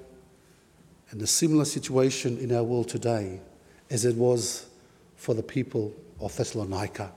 and 1.11 1.21
the 1.21 1.27
similar 1.27 1.65
situation 1.65 2.39
in 2.39 2.55
our 2.55 2.63
world 2.63 2.89
today 2.89 3.41
as 3.91 4.05
it 4.05 4.17
was 4.17 4.67
for 5.17 5.35
the 5.35 5.43
people 5.43 5.93
of 6.21 6.37
Thessalonica, 6.37 7.13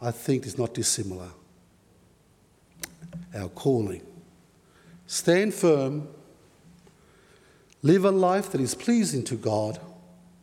I 0.00 0.10
think 0.10 0.46
is 0.46 0.58
not 0.58 0.74
dissimilar. 0.74 1.30
Our 3.34 3.48
calling. 3.48 4.02
Stand 5.06 5.54
firm, 5.54 6.08
live 7.82 8.04
a 8.04 8.10
life 8.10 8.50
that 8.52 8.60
is 8.60 8.74
pleasing 8.74 9.24
to 9.24 9.36
God. 9.36 9.78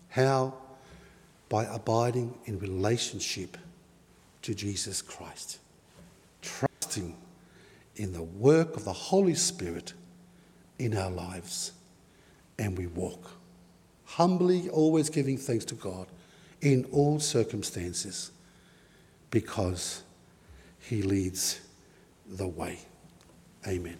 How? 0.10 0.54
By 1.50 1.66
abiding 1.66 2.38
in 2.46 2.60
relationship 2.60 3.58
to 4.44 4.54
Jesus 4.54 5.02
Christ, 5.02 5.60
trusting 6.42 7.16
in 7.96 8.14
the 8.14 8.24
work 8.24 8.78
of 8.78 8.86
the 8.86 8.94
Holy 8.94 9.36
Spirit 9.36 9.94
in 10.78 10.96
our 10.96 11.12
lives, 11.12 11.74
and 12.58 12.78
we 12.78 12.88
walk 12.88 13.32
humbly, 14.06 14.70
always 14.70 15.10
giving 15.10 15.38
thanks 15.38 15.66
to 15.66 15.76
God 15.76 16.08
in 16.62 16.86
all 16.92 17.20
circumstances 17.20 18.32
because 19.32 20.04
He 20.80 21.02
leads 21.02 21.62
the 22.28 22.48
way. 22.48 22.80
Amen. 23.68 23.98